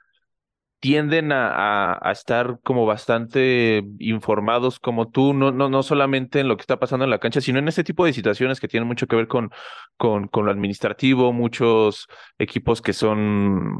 tienden 0.82 1.30
a, 1.30 1.96
a, 2.02 2.10
estar 2.10 2.58
como 2.64 2.86
bastante 2.86 3.84
informados 4.00 4.80
como 4.80 5.08
tú, 5.10 5.32
no, 5.32 5.52
no, 5.52 5.68
no 5.68 5.84
solamente 5.84 6.40
en 6.40 6.48
lo 6.48 6.56
que 6.56 6.62
está 6.62 6.80
pasando 6.80 7.04
en 7.04 7.10
la 7.10 7.20
cancha, 7.20 7.40
sino 7.40 7.60
en 7.60 7.68
ese 7.68 7.84
tipo 7.84 8.04
de 8.04 8.12
situaciones 8.12 8.58
que 8.58 8.66
tienen 8.66 8.88
mucho 8.88 9.06
que 9.06 9.14
ver 9.14 9.28
con, 9.28 9.52
con, 9.96 10.26
con 10.26 10.44
lo 10.44 10.50
administrativo, 10.50 11.32
muchos 11.32 12.08
equipos 12.36 12.82
que 12.82 12.94
son, 12.94 13.76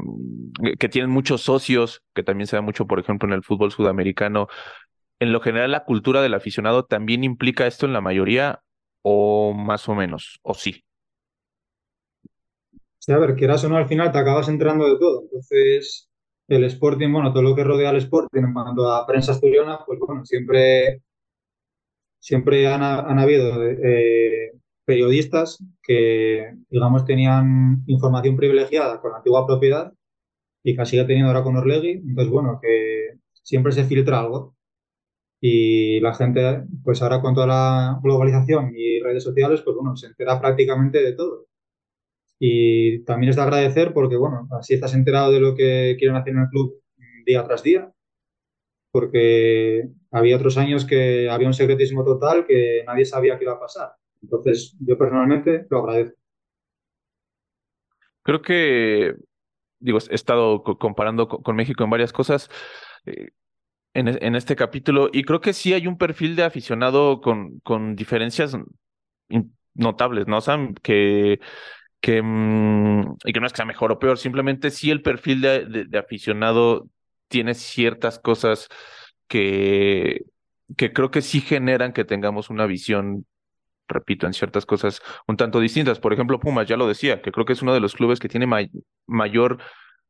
que 0.79 0.87
tienen 0.87 1.11
muchos 1.11 1.41
socios, 1.41 2.03
que 2.15 2.23
también 2.23 2.47
se 2.47 2.55
da 2.55 2.61
mucho, 2.61 2.87
por 2.87 3.01
ejemplo, 3.01 3.27
en 3.27 3.33
el 3.33 3.43
fútbol 3.43 3.73
sudamericano. 3.73 4.47
En 5.19 5.33
lo 5.33 5.41
general, 5.41 5.71
la 5.71 5.83
cultura 5.83 6.21
del 6.21 6.35
aficionado 6.35 6.85
también 6.85 7.25
implica 7.25 7.67
esto 7.67 7.85
en 7.85 7.91
la 7.91 7.99
mayoría, 7.99 8.61
o 9.03 9.53
más 9.53 9.89
o 9.89 9.95
menos, 9.95 10.39
o 10.43 10.53
sí. 10.55 10.83
Sí, 12.99 13.11
a 13.11 13.17
ver, 13.19 13.35
quieras 13.35 13.63
o 13.65 13.69
no, 13.69 13.77
al 13.77 13.87
final 13.87 14.11
te 14.11 14.17
acabas 14.17 14.47
enterando 14.49 14.85
de 14.87 14.97
todo. 14.99 15.23
Entonces, 15.23 16.09
el 16.47 16.63
Sporting, 16.65 17.11
bueno, 17.11 17.31
todo 17.33 17.43
lo 17.43 17.55
que 17.55 17.63
rodea 17.63 17.89
al 17.89 17.97
Sporting 17.97 18.43
en 18.43 18.53
cuanto 18.53 18.91
a 18.91 19.05
prensa 19.05 19.33
asturiana, 19.33 19.79
pues 19.85 19.99
bueno, 19.99 20.25
siempre, 20.25 21.01
siempre 22.19 22.67
han, 22.67 22.83
han 22.83 23.19
habido 23.19 23.63
eh, 23.63 24.51
periodistas 24.85 25.63
que, 25.81 26.53
digamos, 26.69 27.05
tenían 27.05 27.83
información 27.87 28.35
privilegiada 28.37 29.01
con 29.01 29.11
la 29.11 29.17
antigua 29.17 29.45
propiedad 29.45 29.93
y 30.63 30.75
que 30.75 30.85
sigue 30.85 31.05
teniendo 31.05 31.29
ahora 31.29 31.43
con 31.43 31.57
Orlegui. 31.57 31.91
Entonces, 31.93 32.31
bueno, 32.31 32.59
que 32.61 33.15
siempre 33.43 33.73
se 33.73 33.85
filtra 33.85 34.19
algo. 34.21 34.55
Y 35.45 35.99
la 35.99 36.13
gente, 36.13 36.63
pues 36.85 37.01
ahora 37.01 37.19
con 37.19 37.35
toda 37.35 37.47
la 37.47 37.99
globalización 38.01 38.71
y 38.77 39.01
redes 39.01 39.25
sociales, 39.25 39.61
pues 39.61 39.75
bueno, 39.75 39.93
se 39.97 40.07
entera 40.07 40.39
prácticamente 40.39 41.03
de 41.03 41.11
todo. 41.11 41.47
Y 42.39 43.03
también 43.03 43.31
es 43.31 43.35
de 43.35 43.41
agradecer 43.41 43.93
porque, 43.93 44.15
bueno, 44.15 44.47
así 44.57 44.73
estás 44.73 44.93
enterado 44.93 45.33
de 45.33 45.41
lo 45.41 45.53
que 45.53 45.97
quieren 45.99 46.15
hacer 46.15 46.31
en 46.33 46.43
el 46.43 46.47
club 46.47 46.81
día 47.25 47.43
tras 47.43 47.61
día, 47.61 47.91
porque 48.89 49.89
había 50.11 50.37
otros 50.37 50.57
años 50.57 50.85
que 50.85 51.29
había 51.29 51.47
un 51.47 51.53
secretismo 51.53 52.05
total 52.05 52.45
que 52.47 52.85
nadie 52.87 53.03
sabía 53.03 53.37
qué 53.37 53.43
iba 53.43 53.55
a 53.55 53.59
pasar. 53.59 53.91
Entonces, 54.21 54.77
yo 54.79 54.97
personalmente 54.97 55.67
lo 55.69 55.79
agradezco. 55.79 56.17
Creo 58.21 58.41
que, 58.41 59.13
digo, 59.79 59.97
he 60.09 60.15
estado 60.15 60.63
comparando 60.63 61.27
con 61.27 61.53
México 61.57 61.83
en 61.83 61.89
varias 61.89 62.13
cosas. 62.13 62.49
Eh, 63.05 63.31
en, 63.93 64.35
este 64.35 64.55
capítulo, 64.55 65.09
y 65.13 65.23
creo 65.23 65.41
que 65.41 65.53
sí 65.53 65.73
hay 65.73 65.87
un 65.87 65.97
perfil 65.97 66.35
de 66.35 66.43
aficionado 66.43 67.21
con, 67.21 67.59
con 67.59 67.95
diferencias 67.95 68.57
notables, 69.75 70.27
¿no? 70.27 70.37
O 70.37 70.41
sea, 70.41 70.57
que 70.81 71.39
que, 72.03 72.21
mm, 72.21 73.17
y 73.25 73.33
que 73.33 73.39
no 73.39 73.47
es 73.47 73.53
que 73.53 73.57
sea 73.57 73.65
mejor 73.65 73.91
o 73.93 73.99
peor, 73.99 74.17
simplemente 74.17 74.71
sí 74.71 74.91
el 74.91 75.01
perfil 75.01 75.41
de, 75.41 75.85
de, 75.87 75.97
aficionado 75.97 76.89
tiene 77.29 77.53
ciertas 77.55 78.19
cosas 78.19 78.67
que, 79.27 80.25
que 80.77 80.93
creo 80.93 81.11
que 81.11 81.21
sí 81.21 81.41
generan 81.41 81.93
que 81.93 82.05
tengamos 82.05 82.49
una 82.49 82.65
visión, 82.67 83.25
repito, 83.87 84.27
en 84.27 84.33
ciertas 84.33 84.65
cosas 84.65 85.01
un 85.27 85.37
tanto 85.37 85.61
distintas. 85.61 85.99
Por 85.99 86.13
ejemplo, 86.13 86.39
Pumas, 86.41 86.67
ya 86.67 86.77
lo 86.77 86.87
decía, 86.89 87.21
que 87.21 87.31
creo 87.31 87.45
que 87.45 87.53
es 87.53 87.61
uno 87.61 87.73
de 87.73 87.79
los 87.79 87.95
clubes 87.95 88.19
que 88.19 88.29
tiene 88.29 88.47
mayor 89.07 89.59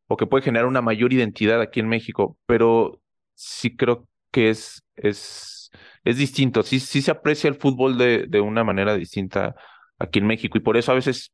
o 0.08 0.18
que 0.18 0.26
puede 0.28 0.44
generar 0.44 0.68
una 0.68 0.82
mayor 0.82 1.14
identidad 1.14 1.62
aquí 1.62 1.80
en 1.80 1.90
México, 1.90 2.38
pero 2.48 3.03
sí 3.36 3.76
creo 3.76 4.08
que 4.32 4.50
es, 4.50 4.84
es, 4.96 5.72
es 6.04 6.18
distinto, 6.18 6.64
sí, 6.64 6.80
sí 6.80 7.02
se 7.02 7.12
aprecia 7.12 7.48
el 7.50 7.56
fútbol 7.56 7.98
de, 7.98 8.26
de 8.28 8.42
una 8.42 8.64
manera 8.64 8.96
distinta 8.96 9.56
aquí 10.00 10.20
en 10.20 10.28
México 10.28 10.58
y 10.58 10.62
por 10.62 10.78
eso 10.78 10.92
a 10.92 10.96
veces 10.96 11.32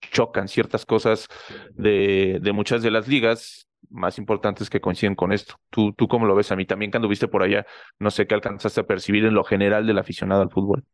chocan 0.00 0.48
ciertas 0.48 0.86
cosas 0.86 1.28
de, 1.74 2.38
de 2.42 2.52
muchas 2.52 2.82
de 2.82 2.90
las 2.90 3.08
ligas 3.08 3.68
más 3.90 4.18
importantes 4.18 4.70
que 4.70 4.80
coinciden 4.80 5.14
con 5.14 5.32
esto. 5.32 5.56
¿Tú, 5.70 5.92
¿Tú 5.94 6.08
cómo 6.08 6.26
lo 6.26 6.34
ves? 6.34 6.52
A 6.52 6.56
mí 6.56 6.66
también 6.66 6.90
que 6.90 6.98
anduviste 6.98 7.28
por 7.28 7.42
allá, 7.42 7.66
no 7.98 8.10
sé 8.10 8.26
qué 8.26 8.34
alcanzaste 8.34 8.80
a 8.80 8.86
percibir 8.86 9.24
en 9.24 9.34
lo 9.34 9.44
general 9.44 9.86
del 9.86 9.98
aficionado 9.98 10.42
al 10.42 10.50
fútbol. 10.50 10.84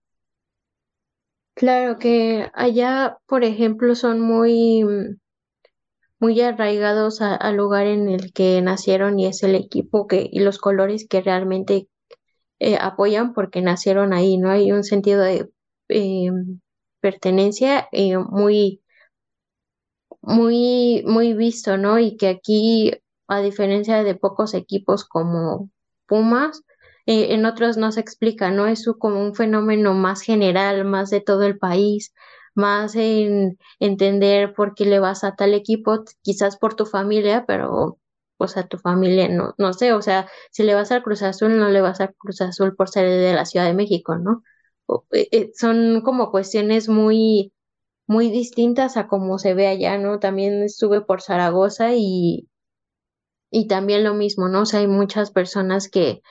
Claro 1.55 1.99
que 1.99 2.51
allá, 2.55 3.19
por 3.27 3.43
ejemplo, 3.45 3.95
son 3.95 4.21
muy, 4.21 4.85
muy 6.27 6.41
arraigados 6.41 7.21
al 7.23 7.57
lugar 7.57 7.87
en 7.87 8.09
el 8.09 8.33
que 8.33 8.61
nacieron 8.61 9.21
y 9.21 9.27
es 9.27 9.45
el 9.45 9.55
equipo 9.55 10.09
que, 10.09 10.29
y 10.29 10.41
los 10.41 10.59
colores 10.59 11.07
que 11.09 11.21
realmente 11.21 11.89
eh, 12.59 12.77
apoyan 12.81 13.33
porque 13.33 13.63
nacieron 13.63 14.13
ahí, 14.13 14.37
¿no? 14.37 14.51
Hay 14.51 14.73
un 14.73 14.83
sentido 14.83 15.23
de 15.23 15.49
eh, 15.89 16.33
pertenencia 16.99 17.89
eh, 17.93 18.19
muy, 18.19 18.83
muy, 20.21 21.05
muy 21.07 21.33
visto, 21.35 21.79
¿no? 21.79 22.01
Y 22.01 22.17
que 22.17 22.27
aquí, 22.29 22.91
a 23.29 23.41
diferencia 23.41 24.03
de 24.03 24.17
pocos 24.17 24.55
equipos 24.55 25.05
como 25.05 25.71
Pumas, 26.07 26.63
en 27.07 27.47
otros 27.47 27.77
no 27.77 27.93
se 27.93 28.01
explica, 28.01 28.51
¿no? 28.51 28.67
Es 28.67 28.85
como 28.99 29.23
un 29.23 29.37
fenómeno 29.37 29.95
más 29.95 30.23
general, 30.23 30.85
más 30.85 31.09
de 31.11 31.21
todo 31.21 31.45
el 31.45 31.57
país, 31.57 32.13
más 32.57 32.95
en 32.97 33.59
entender 33.81 34.55
por 34.55 34.75
qué 34.75 34.85
le 34.87 34.99
vas 35.01 35.25
a 35.25 35.35
tal 35.37 35.55
equipo, 35.55 36.05
quizás 36.23 36.57
por 36.59 36.75
tu 36.75 36.87
familia, 36.87 37.45
pero 37.47 37.99
pues 38.37 38.57
a 38.57 38.67
tu 38.69 38.79
familia 38.79 39.29
no, 39.29 39.55
no 39.59 39.73
sé, 39.73 39.93
o 39.95 40.03
sea, 40.03 40.29
si 40.51 40.63
le 40.63 40.75
vas 40.75 40.93
al 40.93 41.03
Cruz 41.03 41.23
Azul, 41.23 41.57
no 41.59 41.69
le 41.71 41.81
vas 41.81 42.01
al 42.01 42.15
Cruz 42.17 42.41
Azul 42.43 42.77
por 42.77 42.89
ser 42.91 43.09
de 43.09 43.33
la 43.35 43.45
Ciudad 43.47 43.67
de 43.67 43.75
México, 43.75 44.17
¿no? 44.17 44.43
Eh, 45.13 45.29
eh, 45.33 45.53
son 45.57 46.01
como 46.03 46.31
cuestiones 46.31 46.89
muy 46.89 47.53
muy 48.09 48.31
distintas 48.31 48.97
a 48.97 49.09
como 49.09 49.39
se 49.39 49.55
ve 49.55 49.69
allá, 49.69 49.99
¿no? 49.99 50.19
También 50.21 50.63
estuve 50.65 51.01
por 51.03 51.23
Zaragoza 51.23 51.95
y, 51.95 52.49
y 53.51 53.67
también 53.69 54.05
lo 54.05 54.15
mismo, 54.15 54.49
¿no? 54.49 54.63
O 54.63 54.67
sea, 54.67 54.81
hay 54.81 54.87
muchas 54.89 55.31
personas 55.31 55.89
que, 55.89 56.23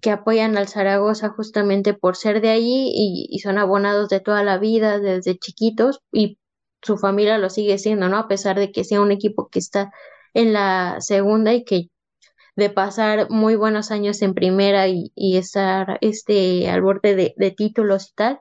que 0.00 0.10
apoyan 0.10 0.56
al 0.56 0.68
Zaragoza 0.68 1.30
justamente 1.30 1.94
por 1.94 2.16
ser 2.16 2.40
de 2.40 2.50
allí 2.50 2.90
y, 2.94 3.28
y 3.30 3.38
son 3.40 3.58
abonados 3.58 4.08
de 4.08 4.20
toda 4.20 4.42
la 4.42 4.58
vida, 4.58 4.98
desde 4.98 5.38
chiquitos, 5.38 6.00
y 6.12 6.38
su 6.82 6.98
familia 6.98 7.38
lo 7.38 7.50
sigue 7.50 7.78
siendo, 7.78 8.08
¿no? 8.08 8.18
A 8.18 8.28
pesar 8.28 8.58
de 8.58 8.72
que 8.72 8.84
sea 8.84 9.00
un 9.00 9.12
equipo 9.12 9.48
que 9.48 9.58
está 9.58 9.92
en 10.34 10.52
la 10.52 10.96
segunda 11.00 11.54
y 11.54 11.64
que 11.64 11.90
de 12.56 12.70
pasar 12.70 13.30
muy 13.30 13.56
buenos 13.56 13.90
años 13.90 14.22
en 14.22 14.34
primera 14.34 14.88
y, 14.88 15.12
y 15.14 15.36
estar 15.36 15.98
este 16.00 16.70
al 16.70 16.82
borde 16.82 17.14
de, 17.14 17.34
de 17.36 17.50
títulos 17.50 18.10
y 18.10 18.14
tal, 18.14 18.40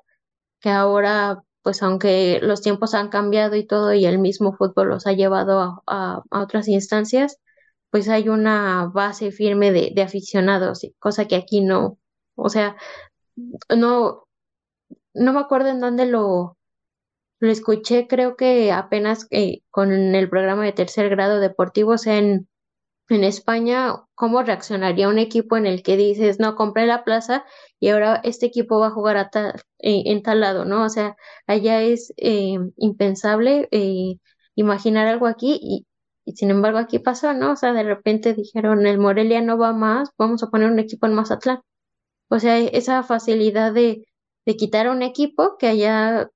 que 0.61 0.69
ahora 0.69 1.43
pues 1.65 1.81
aunque 1.81 2.39
los 2.43 2.61
tiempos 2.61 2.93
han 2.93 3.09
cambiado 3.09 3.55
y 3.55 3.65
todo 3.65 3.91
y 3.95 4.05
el 4.05 4.19
mismo 4.19 4.53
fútbol 4.55 4.89
los 4.89 5.07
ha 5.07 5.13
llevado 5.13 5.81
a, 5.87 6.21
otras 6.29 6.67
instancias, 6.67 7.39
pues 7.95 8.09
hay 8.09 8.27
una 8.27 8.91
base 8.93 9.31
firme 9.31 9.71
de, 9.71 9.93
de, 9.95 10.01
aficionados, 10.01 10.85
cosa 10.99 11.29
que 11.29 11.37
aquí 11.37 11.61
no, 11.61 11.97
o 12.35 12.49
sea, 12.49 12.75
no, 13.73 14.27
no 15.13 15.31
me 15.31 15.39
acuerdo 15.39 15.69
en 15.69 15.79
dónde 15.79 16.05
lo, 16.05 16.57
lo 17.39 17.49
escuché, 17.49 18.05
creo 18.07 18.35
que 18.35 18.73
apenas 18.73 19.27
eh, 19.31 19.61
con 19.71 19.93
el 19.93 20.29
programa 20.29 20.65
de 20.65 20.73
tercer 20.73 21.09
grado 21.09 21.39
deportivo, 21.39 21.93
o 21.93 21.97
sea, 21.97 22.17
en, 22.17 22.49
en 23.07 23.23
España, 23.23 24.03
¿cómo 24.13 24.43
reaccionaría 24.43 25.07
un 25.07 25.17
equipo 25.17 25.55
en 25.55 25.65
el 25.65 25.81
que 25.81 25.95
dices, 25.95 26.37
no, 26.37 26.55
compré 26.55 26.87
la 26.87 27.05
plaza 27.05 27.45
y 27.79 27.87
ahora 27.91 28.19
este 28.25 28.47
equipo 28.47 28.77
va 28.77 28.87
a 28.87 28.91
jugar 28.91 29.15
a 29.15 29.29
tal, 29.29 29.53
en, 29.79 30.21
tal 30.21 30.41
lado, 30.41 30.65
¿no? 30.65 30.83
O 30.83 30.89
sea, 30.89 31.15
allá 31.47 31.81
es 31.81 32.13
eh, 32.17 32.57
impensable 32.75 33.69
eh, 33.71 34.17
imaginar 34.55 35.07
algo 35.07 35.27
aquí 35.27 35.57
y, 35.61 35.87
sin 36.33 36.51
embargo 36.51 36.77
aquí 36.79 36.99
pasó, 36.99 37.33
¿no? 37.33 37.53
O 37.53 37.55
sea, 37.55 37.73
de 37.73 37.83
repente 37.83 38.33
dijeron, 38.33 38.85
el 38.87 38.97
Morelia 38.99 39.41
no 39.41 39.57
va 39.57 39.73
más, 39.73 40.09
vamos 40.17 40.43
a 40.43 40.47
poner 40.49 40.71
un 40.71 40.79
equipo 40.79 41.05
en 41.07 41.13
Mazatlán. 41.13 41.61
O 42.29 42.39
sea, 42.39 42.59
esa 42.59 43.03
facilidad 43.03 43.73
de, 43.73 44.07
de 44.45 44.57
quitar 44.57 44.89
un 44.89 45.01
equipo 45.03 45.57
que 45.59 45.67
allá, 45.67 46.29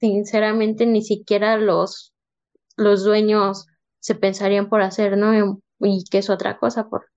sinceramente, 0.00 0.86
ni 0.86 1.02
siquiera 1.02 1.56
los, 1.58 2.14
los 2.76 3.04
dueños 3.04 3.66
se 4.00 4.14
pensarían 4.14 4.68
por 4.68 4.82
hacer, 4.82 5.16
¿no? 5.18 5.60
y 5.80 6.04
que 6.10 6.18
es 6.18 6.30
otra 6.30 6.58
cosa, 6.58 6.88
porque 6.88 7.08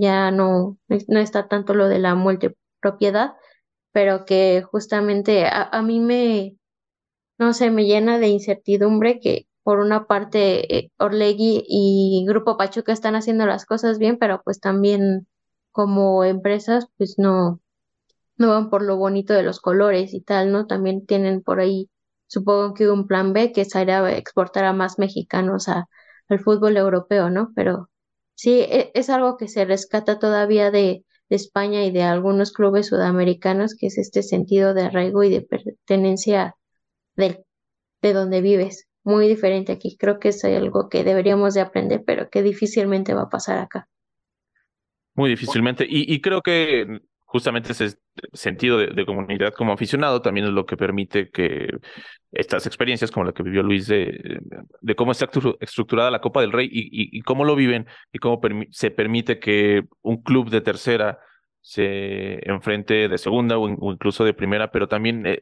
ya 0.00 0.30
no, 0.30 0.78
no 1.08 1.20
está 1.20 1.48
tanto 1.48 1.74
lo 1.74 1.88
de 1.88 1.98
la 2.00 2.14
multipropiedad, 2.14 3.34
pero 3.92 4.24
que 4.24 4.62
justamente 4.70 5.46
a, 5.46 5.64
a 5.64 5.82
mí 5.82 6.00
me, 6.00 6.56
no 7.38 7.54
sé, 7.54 7.70
me 7.70 7.86
llena 7.86 8.18
de 8.18 8.28
incertidumbre 8.28 9.20
que 9.20 9.47
por 9.68 9.80
una 9.80 10.06
parte 10.06 10.78
eh, 10.78 10.92
Orlegui 10.96 11.62
y 11.68 12.24
Grupo 12.26 12.56
Pachuca 12.56 12.90
están 12.90 13.16
haciendo 13.16 13.44
las 13.44 13.66
cosas 13.66 13.98
bien, 13.98 14.16
pero 14.18 14.40
pues 14.42 14.60
también 14.60 15.26
como 15.72 16.24
empresas 16.24 16.86
pues 16.96 17.16
no, 17.18 17.60
no 18.38 18.48
van 18.48 18.70
por 18.70 18.82
lo 18.82 18.96
bonito 18.96 19.34
de 19.34 19.42
los 19.42 19.60
colores 19.60 20.14
y 20.14 20.22
tal, 20.22 20.52
¿no? 20.52 20.66
También 20.66 21.04
tienen 21.04 21.42
por 21.42 21.60
ahí, 21.60 21.90
supongo 22.28 22.72
que 22.72 22.90
un 22.90 23.06
plan 23.06 23.34
B 23.34 23.52
que 23.52 23.66
sería 23.66 24.10
exportar 24.16 24.64
a 24.64 24.72
más 24.72 24.98
mexicanos 24.98 25.68
a, 25.68 25.86
al 26.28 26.40
fútbol 26.40 26.78
europeo, 26.78 27.28
¿no? 27.28 27.52
Pero 27.54 27.90
Sí, 28.34 28.60
e, 28.60 28.90
es 28.94 29.10
algo 29.10 29.36
que 29.36 29.48
se 29.48 29.66
rescata 29.66 30.18
todavía 30.18 30.70
de, 30.70 31.04
España 31.28 31.84
y 31.84 31.90
de 31.92 32.04
algunos 32.04 32.52
clubes 32.52 32.86
sudamericanos, 32.86 33.74
que 33.74 33.88
es 33.88 33.98
este 33.98 34.22
sentido 34.22 34.72
de 34.72 34.84
arraigo 34.84 35.24
y 35.24 35.30
de 35.30 35.42
pertenencia 35.42 36.56
de, 37.16 37.44
de 38.02 38.12
donde 38.14 38.40
vives. 38.40 38.87
Muy 39.08 39.26
diferente 39.26 39.72
aquí. 39.72 39.96
Creo 39.96 40.18
que 40.18 40.28
es 40.28 40.44
algo 40.44 40.88
que 40.88 41.02
deberíamos 41.02 41.54
de 41.54 41.62
aprender, 41.62 42.02
pero 42.06 42.28
que 42.28 42.42
difícilmente 42.42 43.14
va 43.14 43.22
a 43.22 43.30
pasar 43.30 43.58
acá. 43.58 43.88
Muy 45.14 45.30
difícilmente. 45.30 45.86
Y, 45.88 46.12
y 46.12 46.20
creo 46.20 46.42
que 46.42 47.00
justamente 47.24 47.72
ese 47.72 47.96
sentido 48.34 48.78
de, 48.78 49.06
comunidad 49.06 49.54
como 49.54 49.72
aficionado 49.72 50.20
también 50.20 50.46
es 50.46 50.52
lo 50.52 50.66
que 50.66 50.76
permite 50.76 51.30
que 51.30 51.68
estas 52.32 52.66
experiencias 52.66 53.10
como 53.10 53.24
la 53.24 53.32
que 53.32 53.42
vivió 53.42 53.62
Luis 53.62 53.86
de, 53.86 54.40
de 54.80 54.94
cómo 54.94 55.12
está 55.12 55.28
estructurada 55.60 56.10
la 56.10 56.20
Copa 56.20 56.42
del 56.42 56.52
Rey 56.52 56.68
y, 56.70 57.18
y 57.18 57.20
cómo 57.22 57.44
lo 57.44 57.56
viven 57.56 57.86
y 58.12 58.18
cómo 58.18 58.40
se 58.70 58.90
permite 58.90 59.38
que 59.38 59.84
un 60.02 60.22
club 60.22 60.50
de 60.50 60.60
tercera 60.60 61.18
se 61.60 62.38
enfrente 62.48 63.08
de 63.08 63.18
segunda 63.18 63.58
o, 63.58 63.68
incluso 63.68 64.24
de 64.24 64.34
primera, 64.34 64.70
pero 64.70 64.88
también 64.88 65.26
eh, 65.26 65.40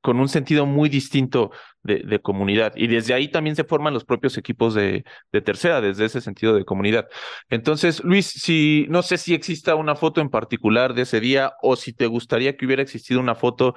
con 0.00 0.18
un 0.20 0.28
sentido 0.28 0.66
muy 0.66 0.88
distinto 0.88 1.50
de, 1.82 2.20
comunidad. 2.20 2.72
Y 2.76 2.86
desde 2.86 3.14
ahí 3.14 3.28
también 3.28 3.56
se 3.56 3.64
forman 3.64 3.94
los 3.94 4.04
propios 4.04 4.36
equipos 4.36 4.74
de, 4.74 5.04
de, 5.32 5.40
tercera, 5.40 5.80
desde 5.80 6.04
ese 6.04 6.20
sentido 6.20 6.54
de 6.54 6.64
comunidad. 6.64 7.08
Entonces, 7.48 8.02
Luis, 8.04 8.26
si 8.26 8.86
no 8.90 9.02
sé 9.02 9.18
si 9.18 9.34
exista 9.34 9.74
una 9.74 9.94
foto 9.94 10.20
en 10.20 10.30
particular 10.30 10.94
de 10.94 11.02
ese 11.02 11.20
día 11.20 11.52
o 11.62 11.76
si 11.76 11.92
te 11.92 12.06
gustaría 12.06 12.56
que 12.56 12.66
hubiera 12.66 12.82
existido 12.82 13.20
una 13.20 13.34
foto 13.34 13.74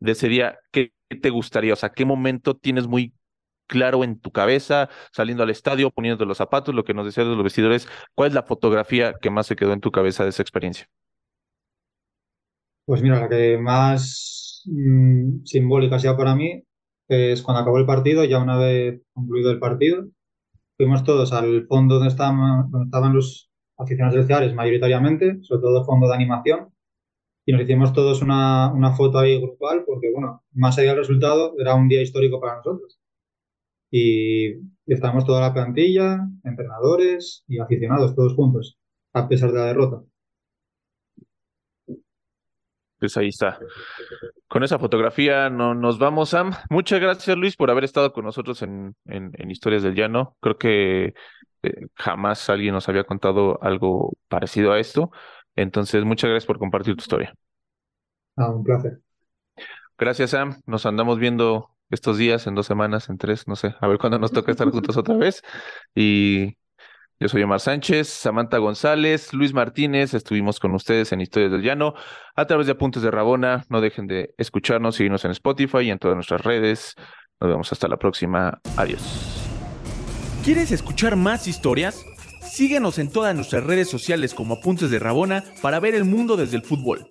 de 0.00 0.12
ese 0.12 0.28
día, 0.28 0.58
¿qué 0.70 0.92
te 1.22 1.30
gustaría? 1.30 1.72
O 1.72 1.76
sea, 1.76 1.90
¿qué 1.90 2.04
momento 2.04 2.54
tienes 2.56 2.86
muy 2.86 3.14
claro 3.66 4.04
en 4.04 4.20
tu 4.20 4.30
cabeza, 4.30 4.88
saliendo 5.12 5.42
al 5.42 5.50
estadio, 5.50 5.90
poniéndote 5.90 6.26
los 6.26 6.38
zapatos, 6.38 6.74
lo 6.74 6.84
que 6.84 6.94
nos 6.94 7.06
decías 7.06 7.26
de 7.26 7.34
los 7.34 7.44
vestidores? 7.44 7.88
¿Cuál 8.14 8.28
es 8.28 8.34
la 8.34 8.42
fotografía 8.42 9.14
que 9.20 9.30
más 9.30 9.46
se 9.46 9.56
quedó 9.56 9.72
en 9.72 9.80
tu 9.80 9.90
cabeza 9.90 10.24
de 10.24 10.30
esa 10.30 10.42
experiencia? 10.42 10.88
Pues 12.86 13.02
mira, 13.02 13.20
la 13.20 13.28
que 13.28 13.56
más 13.58 14.62
mm, 14.66 15.44
simbólica 15.44 15.98
sea 15.98 16.16
para 16.16 16.34
mí 16.34 16.62
es 17.08 17.42
cuando 17.42 17.62
acabó 17.62 17.78
el 17.78 17.86
partido, 17.86 18.24
ya 18.24 18.38
una 18.38 18.58
vez 18.58 19.00
concluido 19.12 19.50
el 19.50 19.58
partido, 19.58 20.06
fuimos 20.76 21.04
todos 21.04 21.32
al 21.32 21.66
fondo 21.68 21.96
donde 21.96 22.10
estaban, 22.10 22.70
donde 22.70 22.86
estaban 22.86 23.14
los 23.14 23.50
aficionados 23.78 24.18
especiales 24.20 24.54
mayoritariamente, 24.54 25.38
sobre 25.42 25.62
todo 25.62 25.84
fondo 25.84 26.08
de 26.08 26.14
animación, 26.14 26.70
y 27.46 27.52
nos 27.52 27.62
hicimos 27.62 27.92
todos 27.94 28.22
una, 28.22 28.72
una 28.72 28.92
foto 28.94 29.18
ahí 29.18 29.40
grupal, 29.40 29.84
porque 29.86 30.12
bueno, 30.12 30.44
más 30.52 30.78
allá 30.78 30.90
del 30.90 30.98
resultado, 31.00 31.54
era 31.58 31.74
un 31.74 31.88
día 31.88 32.02
histórico 32.02 32.40
para 32.40 32.56
nosotros. 32.56 32.98
Y 33.90 34.54
estábamos 34.86 35.24
toda 35.26 35.40
la 35.40 35.54
plantilla, 35.54 36.20
entrenadores 36.44 37.44
y 37.48 37.58
aficionados, 37.58 38.14
todos 38.14 38.34
juntos, 38.34 38.78
a 39.14 39.28
pesar 39.28 39.52
de 39.52 39.58
la 39.58 39.66
derrota. 39.66 40.02
Pues 43.04 43.18
ahí 43.18 43.28
está. 43.28 43.58
Con 44.48 44.62
esa 44.62 44.78
fotografía 44.78 45.50
no, 45.50 45.74
nos 45.74 45.98
vamos, 45.98 46.30
Sam. 46.30 46.52
Muchas 46.70 47.00
gracias, 47.00 47.36
Luis, 47.36 47.54
por 47.54 47.70
haber 47.70 47.84
estado 47.84 48.14
con 48.14 48.24
nosotros 48.24 48.62
en, 48.62 48.96
en, 49.04 49.50
Historias 49.50 49.82
del 49.82 49.94
Llano. 49.94 50.38
Creo 50.40 50.56
que 50.56 51.12
eh, 51.62 51.86
jamás 51.96 52.48
alguien 52.48 52.72
nos 52.72 52.88
había 52.88 53.04
contado 53.04 53.62
algo 53.62 54.16
parecido 54.28 54.72
a 54.72 54.80
esto. 54.80 55.10
Entonces, 55.54 56.02
muchas 56.06 56.30
gracias 56.30 56.46
por 56.46 56.58
compartir 56.58 56.96
tu 56.96 57.02
historia. 57.02 57.34
Ah, 58.36 58.48
un 58.48 58.64
placer. 58.64 59.02
Gracias, 59.98 60.30
Sam. 60.30 60.62
Nos 60.64 60.86
andamos 60.86 61.18
viendo 61.18 61.68
estos 61.90 62.16
días, 62.16 62.46
en 62.46 62.54
dos 62.54 62.64
semanas, 62.64 63.10
en 63.10 63.18
tres, 63.18 63.46
no 63.46 63.54
sé, 63.54 63.74
a 63.78 63.86
ver 63.86 63.98
cuándo 63.98 64.18
nos 64.18 64.32
toca 64.32 64.50
estar 64.50 64.70
juntos 64.70 64.96
otra 64.96 65.16
vez. 65.18 65.42
Y 65.94 66.56
yo 67.20 67.28
soy 67.28 67.42
Omar 67.42 67.60
Sánchez, 67.60 68.08
Samantha 68.08 68.58
González, 68.58 69.32
Luis 69.32 69.54
Martínez, 69.54 70.14
estuvimos 70.14 70.58
con 70.58 70.74
ustedes 70.74 71.12
en 71.12 71.20
Historias 71.20 71.52
del 71.52 71.62
Llano 71.62 71.94
a 72.34 72.44
través 72.46 72.66
de 72.66 72.72
Apuntes 72.72 73.02
de 73.02 73.10
Rabona. 73.10 73.64
No 73.68 73.80
dejen 73.80 74.06
de 74.06 74.34
escucharnos, 74.36 74.96
seguirnos 74.96 75.24
en 75.24 75.30
Spotify 75.30 75.78
y 75.82 75.90
en 75.90 75.98
todas 75.98 76.16
nuestras 76.16 76.42
redes. 76.42 76.94
Nos 77.40 77.50
vemos 77.50 77.72
hasta 77.72 77.86
la 77.86 77.98
próxima. 77.98 78.60
Adiós. 78.76 79.00
¿Quieres 80.44 80.72
escuchar 80.72 81.14
más 81.16 81.46
historias? 81.46 82.04
Síguenos 82.42 82.98
en 82.98 83.10
todas 83.10 83.34
nuestras 83.34 83.64
redes 83.64 83.88
sociales 83.88 84.34
como 84.34 84.54
Apuntes 84.54 84.90
de 84.90 84.98
Rabona 84.98 85.44
para 85.62 85.80
ver 85.80 85.94
el 85.94 86.04
mundo 86.04 86.36
desde 86.36 86.56
el 86.56 86.62
fútbol. 86.62 87.08